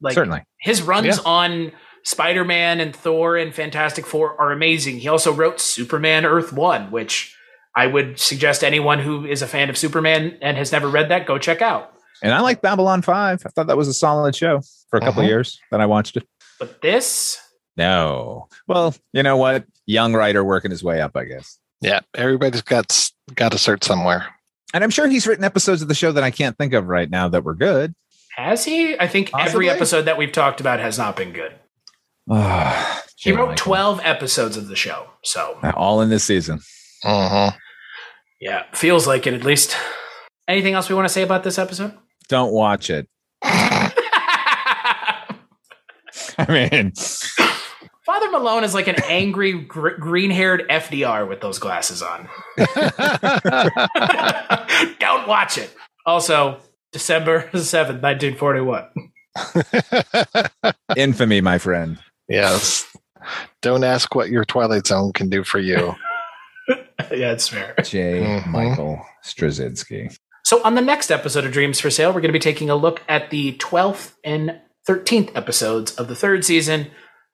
Like 0.00 0.14
Certainly. 0.14 0.42
his 0.60 0.82
runs 0.82 1.06
Yeah. 1.18 1.22
on 1.24 1.72
Spider-Man 2.04 2.80
and 2.80 2.94
Thor 2.96 3.36
and 3.36 3.54
Fantastic 3.54 4.04
Four 4.06 4.40
are 4.40 4.50
amazing. 4.50 4.98
He 4.98 5.08
also 5.08 5.32
wrote 5.32 5.60
Superman 5.60 6.24
Earth 6.24 6.52
One, 6.52 6.90
which 6.90 7.36
I 7.78 7.86
would 7.86 8.18
suggest 8.18 8.64
anyone 8.64 8.98
who 8.98 9.24
is 9.24 9.40
a 9.40 9.46
fan 9.46 9.70
of 9.70 9.78
Superman 9.78 10.36
and 10.42 10.56
has 10.56 10.72
never 10.72 10.88
read 10.88 11.10
that 11.10 11.26
go 11.26 11.38
check 11.38 11.62
out. 11.62 11.92
And 12.24 12.34
I 12.34 12.40
like 12.40 12.60
Babylon 12.60 13.02
5. 13.02 13.42
I 13.46 13.48
thought 13.50 13.68
that 13.68 13.76
was 13.76 13.86
a 13.86 13.94
solid 13.94 14.34
show 14.34 14.62
for 14.90 14.96
a 14.96 15.00
couple 15.00 15.22
of 15.22 15.28
years 15.28 15.60
that 15.70 15.80
I 15.80 15.86
watched 15.86 16.16
it. 16.16 16.26
But 16.58 16.82
this, 16.82 17.38
No. 17.76 18.48
Well, 18.66 18.96
you 19.12 19.22
know 19.22 19.36
what? 19.36 19.64
Young 19.86 20.12
writer 20.12 20.42
working 20.42 20.72
his 20.72 20.82
way 20.82 21.00
up, 21.00 21.16
I 21.16 21.22
guess. 21.24 21.56
Yeah. 21.80 22.00
Everybody's 22.16 22.62
got 22.62 23.10
got 23.36 23.52
to 23.52 23.58
start 23.58 23.84
somewhere. 23.84 24.26
And 24.74 24.82
I'm 24.82 24.90
sure 24.90 25.06
he's 25.06 25.28
written 25.28 25.44
episodes 25.44 25.80
of 25.80 25.86
the 25.86 25.94
show 25.94 26.10
that 26.10 26.24
I 26.24 26.32
can't 26.32 26.58
think 26.58 26.72
of 26.72 26.88
right 26.88 27.08
now 27.08 27.28
that 27.28 27.44
were 27.44 27.54
good. 27.54 27.94
has 28.36 28.64
he? 28.64 28.98
I 28.98 29.06
think 29.06 29.30
Possibly. 29.30 29.68
every 29.68 29.70
episode 29.70 30.02
that 30.02 30.18
we've 30.18 30.32
talked 30.32 30.60
about 30.60 30.80
has 30.80 30.98
not 30.98 31.14
been 31.14 31.32
good. 31.32 31.54
He 33.20 33.32
wrote 33.32 33.48
Michael. 33.48 33.56
12 33.56 34.00
episodes 34.04 34.56
of 34.56 34.68
the 34.68 34.76
show. 34.76 35.08
So, 35.24 35.58
all 35.74 36.00
in 36.02 36.08
this 36.08 36.22
season. 36.22 36.60
Uh-huh. 37.04 37.50
Yeah, 38.40 38.64
feels 38.72 39.06
like 39.06 39.26
it 39.26 39.34
at 39.34 39.44
least. 39.44 39.76
Anything 40.46 40.74
else 40.74 40.88
we 40.88 40.94
want 40.94 41.06
to 41.06 41.12
say 41.12 41.22
about 41.22 41.44
this 41.44 41.58
episode? 41.58 41.92
Don't 42.28 42.52
watch 42.52 42.90
it. 42.90 43.08
I 46.40 46.46
mean, 46.48 46.92
Father 48.06 48.30
Malone 48.30 48.62
is 48.64 48.72
like 48.74 48.86
an 48.86 49.02
angry 49.04 49.52
gr- 49.52 49.90
green-haired 49.96 50.66
FDR 50.70 51.28
with 51.28 51.40
those 51.40 51.58
glasses 51.58 52.00
on. 52.02 52.28
Don't 55.00 55.26
watch 55.28 55.58
it. 55.58 55.74
Also, 56.06 56.60
December 56.92 57.48
7th, 57.52 58.00
1941. 58.02 58.86
infamy, 60.96 61.40
my 61.40 61.58
friend. 61.58 61.98
yes. 62.28 62.84
Don't 63.60 63.84
ask 63.84 64.14
what 64.14 64.30
your 64.30 64.44
Twilight 64.44 64.86
Zone 64.86 65.12
can 65.12 65.28
do 65.28 65.42
for 65.44 65.58
you. 65.58 65.94
yeah, 67.10 67.32
it's 67.32 67.48
fair. 67.48 67.74
J. 67.82 68.20
Mhm. 68.20 68.46
Michael 68.48 69.00
Straczynski. 69.24 70.16
So, 70.44 70.62
on 70.64 70.74
the 70.74 70.80
next 70.80 71.10
episode 71.10 71.44
of 71.44 71.52
Dreams 71.52 71.80
for 71.80 71.90
Sale, 71.90 72.08
we're 72.08 72.20
going 72.20 72.32
to 72.32 72.32
be 72.32 72.38
taking 72.38 72.70
a 72.70 72.76
look 72.76 73.02
at 73.08 73.30
the 73.30 73.52
12th 73.58 74.14
and 74.24 74.60
13th 74.88 75.36
episodes 75.36 75.94
of 75.96 76.08
the 76.08 76.14
third 76.14 76.44
season, 76.44 76.84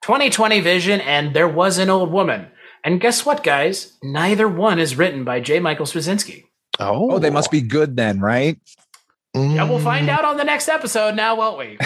2020 0.03 0.59
Vision, 0.59 1.01
and 1.01 1.33
There 1.33 1.47
Was 1.47 1.77
an 1.77 1.89
Old 1.89 2.11
Woman. 2.11 2.47
And 2.83 2.99
guess 3.01 3.25
what, 3.25 3.43
guys? 3.43 3.97
Neither 4.03 4.47
one 4.47 4.79
is 4.79 4.97
written 4.97 5.23
by 5.23 5.39
J. 5.39 5.59
Michael 5.59 5.85
Straczynski. 5.85 6.43
Oh, 6.79 7.13
Oh, 7.13 7.19
they 7.19 7.29
must 7.29 7.51
be 7.51 7.61
good 7.61 7.95
then, 7.95 8.19
right? 8.19 8.59
Yeah, 9.33 9.67
we'll 9.69 9.79
find 9.79 10.09
out 10.09 10.23
on 10.23 10.37
the 10.37 10.43
next 10.43 10.69
episode 10.69 11.15
now, 11.15 11.35
won't 11.35 11.57
we? 11.57 11.77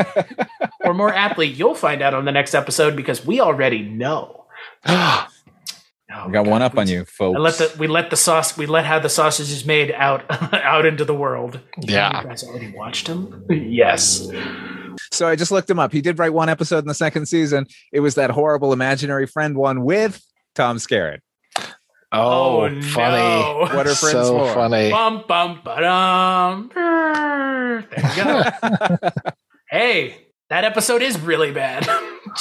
or 0.84 0.92
more 0.92 1.12
aptly, 1.12 1.46
you'll 1.46 1.74
find 1.74 2.02
out 2.02 2.12
on 2.14 2.24
the 2.24 2.32
next 2.32 2.54
episode 2.54 2.94
because 2.96 3.24
we 3.24 3.40
already 3.40 3.82
know. 3.82 4.46
Oh, 6.16 6.26
We 6.26 6.32
got 6.32 6.46
one 6.46 6.62
up 6.62 6.74
we- 6.74 6.80
on 6.80 6.88
you, 6.88 7.04
folks. 7.04 7.36
I 7.36 7.40
let 7.40 7.54
the 7.58 7.74
we 7.78 7.86
let 7.88 8.10
the 8.10 8.16
sauce 8.16 8.56
we 8.56 8.66
let 8.66 8.84
how 8.84 8.98
the 9.00 9.08
sausage 9.08 9.50
is 9.50 9.64
made 9.64 9.90
out 9.92 10.22
out 10.54 10.86
into 10.86 11.04
the 11.04 11.14
world. 11.14 11.60
Yeah. 11.80 12.22
you 12.22 12.28
guys 12.28 12.44
already 12.44 12.72
watched 12.76 13.06
him. 13.08 13.44
Yes. 13.50 14.28
so 15.12 15.26
I 15.26 15.34
just 15.36 15.50
looked 15.50 15.68
him 15.68 15.78
up. 15.78 15.92
He 15.92 16.00
did 16.00 16.18
write 16.18 16.32
one 16.32 16.48
episode 16.48 16.78
in 16.78 16.86
the 16.86 16.94
second 16.94 17.26
season. 17.26 17.66
It 17.92 18.00
was 18.00 18.14
that 18.14 18.30
horrible 18.30 18.72
imaginary 18.72 19.26
friend 19.26 19.56
one 19.56 19.84
with 19.84 20.22
Tom 20.54 20.76
Skerritt. 20.76 21.18
Oh, 22.12 22.66
Oh, 22.66 22.82
funny. 22.82 23.16
no. 23.16 23.58
What 23.74 23.86
are 23.88 23.94
friends 23.94 24.12
so 24.28 24.38
for? 24.38 24.54
funny. 24.54 24.90
Bum 24.90 25.24
bum 25.26 25.60
ba-dum. 25.64 26.70
There 26.74 27.80
you 28.16 28.24
go. 28.24 29.08
hey, 29.70 30.16
that 30.48 30.62
episode 30.64 31.02
is 31.02 31.18
really 31.18 31.50
bad. 31.50 31.88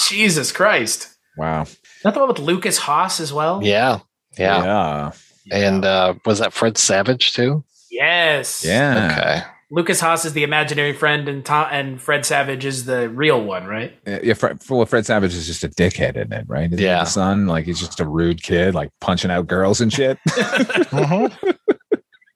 Jesus 0.09 0.51
Christ. 0.51 1.09
Wow. 1.37 1.65
Not 2.03 2.13
the 2.13 2.19
one 2.19 2.29
with 2.29 2.39
Lukas 2.39 2.77
Haas 2.77 3.19
as 3.19 3.31
well? 3.33 3.61
Yeah. 3.63 3.99
Yeah. 4.37 5.11
Yeah. 5.45 5.57
And 5.57 5.85
uh, 5.85 6.15
was 6.25 6.39
that 6.39 6.53
Fred 6.53 6.77
Savage 6.77 7.33
too? 7.33 7.63
Yes. 7.91 8.63
Yeah. 8.65 9.11
Okay. 9.11 9.41
Lukas 9.71 9.99
Haas 9.99 10.23
is 10.23 10.33
the 10.33 10.43
imaginary 10.43 10.93
friend, 10.93 11.27
and 11.27 11.43
Tom, 11.43 11.67
and 11.71 11.99
Fred 11.99 12.25
Savage 12.27 12.63
is 12.63 12.85
the 12.85 13.09
real 13.09 13.43
one, 13.43 13.65
right? 13.65 13.97
Yeah, 14.05 14.33
Fred, 14.35 14.59
well, 14.69 14.85
Fred 14.85 15.03
Savage 15.05 15.33
is 15.33 15.47
just 15.47 15.63
a 15.63 15.69
dickhead 15.69 16.15
in 16.15 16.31
it, 16.31 16.45
right? 16.47 16.71
Isn't 16.71 16.77
Yeah. 16.83 16.99
the 16.99 17.05
son, 17.09 17.47
like 17.47 17.65
he's 17.65 17.79
just 17.79 17.99
a 17.99 18.07
rude 18.07 18.43
kid, 18.43 18.75
like 18.75 18.91
punching 19.01 19.31
out 19.31 19.47
girls 19.47 19.81
and 19.81 19.91
shit. 19.91 20.19
Mhm. 20.27 21.33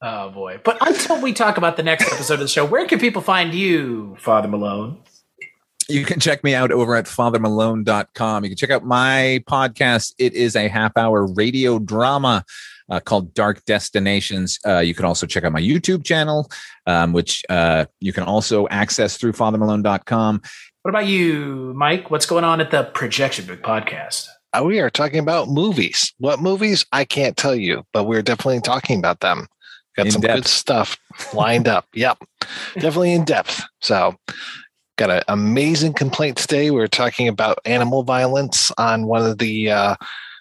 Oh 0.01 0.29
boy! 0.29 0.59
But 0.63 0.77
until 0.81 1.19
we 1.21 1.33
talk 1.33 1.57
about 1.57 1.75
the 1.75 1.81
next 1.83 2.11
episode 2.11 2.35
of 2.35 2.39
the 2.41 2.47
show, 2.47 2.63
where 2.65 2.85
can 2.85 2.99
people 2.99 3.21
find 3.21 3.53
you, 3.53 4.15
Father 4.19 4.47
Malone? 4.47 4.99
You 5.89 6.03
can 6.03 6.19
check 6.19 6.43
me 6.43 6.53
out 6.53 6.71
over 6.71 6.95
at 6.95 7.05
fathermalone.com. 7.05 8.43
You 8.43 8.49
can 8.49 8.57
check 8.57 8.71
out 8.71 8.83
my 8.83 9.41
podcast. 9.47 10.13
It 10.17 10.33
is 10.33 10.55
a 10.57 10.67
half 10.67 10.97
hour 10.97 11.25
radio 11.25 11.79
drama 11.79 12.43
uh, 12.89 12.99
called 12.99 13.33
Dark 13.33 13.63
Destinations. 13.65 14.59
Uh, 14.65 14.79
you 14.79 14.93
can 14.93 15.05
also 15.05 15.25
check 15.25 15.45
out 15.45 15.53
my 15.53 15.61
YouTube 15.61 16.03
channel, 16.03 16.51
um, 16.87 17.13
which 17.13 17.43
uh, 17.49 17.85
you 18.01 18.11
can 18.11 18.23
also 18.23 18.67
access 18.67 19.15
through 19.15 19.31
fathermalone.com. 19.31 20.41
What 20.81 20.89
about 20.89 21.07
you, 21.07 21.73
Mike? 21.75 22.11
What's 22.11 22.25
going 22.25 22.43
on 22.43 22.59
at 22.59 22.71
the 22.71 22.83
Projection 22.93 23.45
Booth 23.45 23.61
podcast? 23.61 24.27
Uh, 24.51 24.63
we 24.65 24.79
are 24.81 24.89
talking 24.89 25.19
about 25.19 25.47
movies. 25.47 26.13
What 26.17 26.41
movies? 26.41 26.85
I 26.91 27.05
can't 27.05 27.37
tell 27.37 27.55
you, 27.55 27.83
but 27.93 28.05
we're 28.05 28.21
definitely 28.21 28.59
talking 28.59 28.99
about 28.99 29.21
them. 29.21 29.47
Got 29.95 30.07
In 30.07 30.11
some 30.11 30.21
depth. 30.21 30.35
good 30.35 30.47
stuff 30.47 30.97
lined 31.33 31.67
up. 31.67 31.85
Yep. 31.93 32.19
Definitely 32.75 33.13
in 33.13 33.25
depth. 33.25 33.63
So, 33.81 34.15
got 34.97 35.09
an 35.11 35.21
amazing 35.27 35.93
complaint 35.93 36.37
today. 36.37 36.71
We 36.71 36.77
were 36.77 36.87
talking 36.87 37.27
about 37.27 37.59
animal 37.65 38.03
violence 38.03 38.71
on 38.77 39.05
one 39.05 39.23
of 39.23 39.37
the 39.37 39.71
uh, 39.71 39.95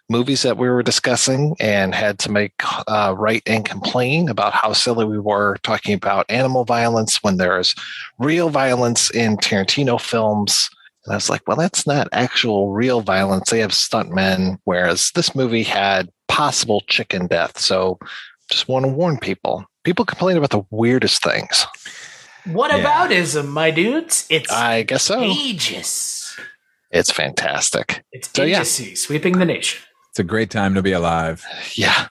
movies 0.08 0.42
that 0.42 0.56
we 0.56 0.68
were 0.68 0.82
discussing 0.82 1.54
and 1.60 1.94
had 1.94 2.18
to 2.20 2.32
make 2.32 2.52
uh, 2.88 3.14
write 3.16 3.42
and 3.46 3.64
complain 3.64 4.28
about 4.28 4.52
how 4.52 4.72
silly 4.72 5.04
we 5.04 5.18
were 5.18 5.58
talking 5.62 5.94
about 5.94 6.26
animal 6.28 6.64
violence 6.64 7.22
when 7.22 7.36
there's 7.36 7.74
real 8.18 8.48
violence 8.48 9.10
in 9.10 9.36
Tarantino 9.36 10.00
films. 10.00 10.70
And 11.04 11.12
I 11.12 11.16
was 11.16 11.30
like, 11.30 11.42
well, 11.46 11.56
that's 11.56 11.86
not 11.86 12.08
actual 12.12 12.72
real 12.72 13.00
violence. 13.00 13.50
They 13.50 13.60
have 13.60 13.72
stuntmen, 13.72 14.58
whereas 14.64 15.12
this 15.14 15.34
movie 15.34 15.62
had 15.64 16.10
possible 16.28 16.82
chicken 16.88 17.26
death. 17.26 17.58
So 17.58 17.98
just 18.50 18.68
want 18.68 18.86
to 18.86 18.92
warn 18.92 19.18
people. 19.18 19.64
People 19.84 20.04
complain 20.04 20.36
about 20.36 20.50
the 20.50 20.64
weirdest 20.70 21.22
things. 21.22 21.66
What 22.46 22.70
Yeah. 22.70 22.78
about 22.78 23.12
ism, 23.12 23.48
my 23.48 23.70
dudes? 23.70 24.26
It's 24.30 24.50
I 24.52 24.82
guess 24.82 25.04
so. 25.04 25.22
aegis. 25.22 26.38
It's 26.90 27.10
fantastic. 27.10 28.02
It's 28.12 28.30
So, 28.34 28.44
yeah. 28.44 28.62
sweeping 28.62 29.38
the 29.38 29.44
nation. 29.44 29.80
It's 30.10 30.18
a 30.20 30.24
great 30.24 30.50
time 30.50 30.74
to 30.74 30.82
be 30.82 30.92
alive. 30.92 31.44
Yeah. 31.74 32.08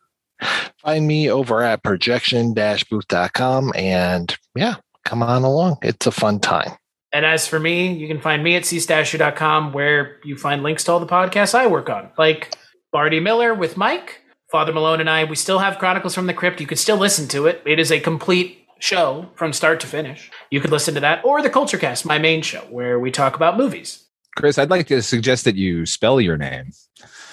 Find 0.81 1.07
me 1.07 1.29
over 1.31 1.61
at 1.61 1.81
projection 1.83 2.53
booth.com 2.53 3.71
and 3.75 4.35
yeah, 4.55 4.75
come 5.05 5.23
on 5.23 5.43
along. 5.43 5.77
It's 5.81 6.05
a 6.05 6.11
fun 6.11 6.39
time. 6.39 6.73
And 7.13 7.25
as 7.25 7.47
for 7.47 7.59
me, 7.59 7.93
you 7.93 8.07
can 8.07 8.19
find 8.19 8.43
me 8.43 8.55
at 8.57 8.63
cstachiw.com 8.63 9.71
where 9.71 10.17
you 10.25 10.37
find 10.37 10.61
links 10.63 10.83
to 10.83 10.91
all 10.91 10.99
the 10.99 11.05
podcasts 11.05 11.55
I 11.55 11.65
work 11.67 11.89
on, 11.89 12.09
like 12.17 12.53
Barty 12.91 13.21
Miller 13.21 13.53
with 13.53 13.77
Mike, 13.77 14.21
Father 14.51 14.73
Malone 14.73 14.99
and 14.99 15.09
I. 15.09 15.23
We 15.23 15.35
still 15.37 15.59
have 15.59 15.79
Chronicles 15.79 16.13
from 16.13 16.27
the 16.27 16.33
Crypt. 16.33 16.59
You 16.59 16.67
could 16.67 16.79
still 16.79 16.97
listen 16.97 17.27
to 17.29 17.47
it. 17.47 17.61
It 17.65 17.79
is 17.79 17.91
a 17.91 18.01
complete 18.01 18.64
show 18.79 19.29
from 19.35 19.53
start 19.53 19.79
to 19.81 19.87
finish. 19.87 20.29
You 20.51 20.59
could 20.61 20.71
listen 20.71 20.93
to 20.95 20.99
that 21.01 21.23
or 21.25 21.41
the 21.41 21.49
Culture 21.49 21.77
Cast, 21.77 22.05
my 22.05 22.17
main 22.17 22.41
show, 22.41 22.61
where 22.69 22.99
we 22.99 23.11
talk 23.11 23.35
about 23.35 23.57
movies. 23.57 24.05
Chris, 24.35 24.57
I'd 24.57 24.69
like 24.69 24.87
to 24.87 25.01
suggest 25.01 25.45
that 25.45 25.55
you 25.55 25.85
spell 25.85 26.19
your 26.19 26.37
name 26.37 26.71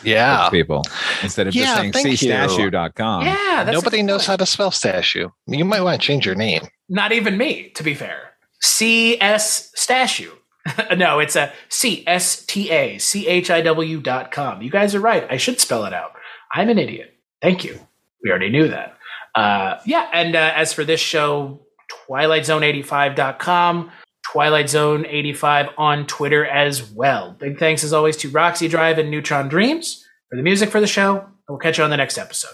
Yeah. 0.05 0.49
people 0.51 0.83
instead 1.23 1.49
of 1.49 1.55
Yeah, 1.55 1.65
just 1.65 1.77
saying 1.79 1.93
thank 1.93 2.07
you. 2.23 2.29
cstatue.com. 2.31 3.25
yeah, 3.27 3.65
that's 3.65 3.75
Nobody 3.75 4.03
knows 4.03 4.21
point. 4.23 4.27
how 4.29 4.37
to 4.37 4.47
spell 4.47 4.71
statue. 4.71 5.29
You 5.49 5.65
might 5.65 5.81
want 5.81 6.01
to 6.01 6.07
change 6.07 6.25
your 6.25 6.37
name. 6.37 6.63
Not 6.89 7.11
even 7.13 7.37
me, 7.37 7.71
to 7.71 7.83
be 7.83 7.95
fair. 7.95 8.31
C 8.61 9.21
S 9.21 9.73
Statue. 9.75 10.31
no, 10.97 11.19
it's 11.19 11.35
a 11.35 11.53
C 11.69 12.05
S 12.07 12.45
T 12.47 12.71
A 12.71 12.99
C 12.99 13.27
H 13.27 13.51
I 13.51 13.61
W 13.63 14.01
dot 14.01 14.31
com. 14.31 14.63
You 14.63 14.71
guys 14.71 14.95
are 14.95 15.01
right. 15.01 15.27
I 15.29 15.37
should 15.37 15.59
spell 15.61 15.85
it 15.87 15.93
out. 15.93 16.13
I'm 16.55 16.69
an 16.69 16.79
idiot. 16.79 17.15
Thank 17.41 17.65
you. 17.65 17.81
We 18.23 18.31
already 18.31 18.51
knew 18.51 18.69
that. 18.69 18.97
Uh, 19.35 19.79
yeah. 19.87 20.09
And 20.13 20.37
uh, 20.37 20.53
as 20.55 20.73
for 20.73 20.85
this 20.85 21.01
show, 21.01 21.67
TwilightZone85.com, 22.09 23.91
Twilight 24.31 24.69
Zone 24.69 25.07
85 25.07 25.69
on 25.77 26.07
Twitter 26.07 26.47
as 26.47 26.91
well. 26.93 27.33
Big 27.39 27.59
thanks 27.59 27.85
as 27.85 27.93
always 27.93 28.17
to 28.19 28.29
Roxy 28.31 28.69
Drive 28.69 28.99
and 28.99 29.11
Neutron 29.11 29.49
Dreams 29.49 30.07
for 30.31 30.37
the 30.37 30.43
music 30.43 30.71
for 30.71 30.81
the 30.81 30.87
show. 30.87 31.19
And 31.19 31.29
we'll 31.49 31.59
catch 31.59 31.79
you 31.79 31.85
on 31.85 31.91
the 31.91 31.97
next 31.97 32.19
episode. 32.19 32.53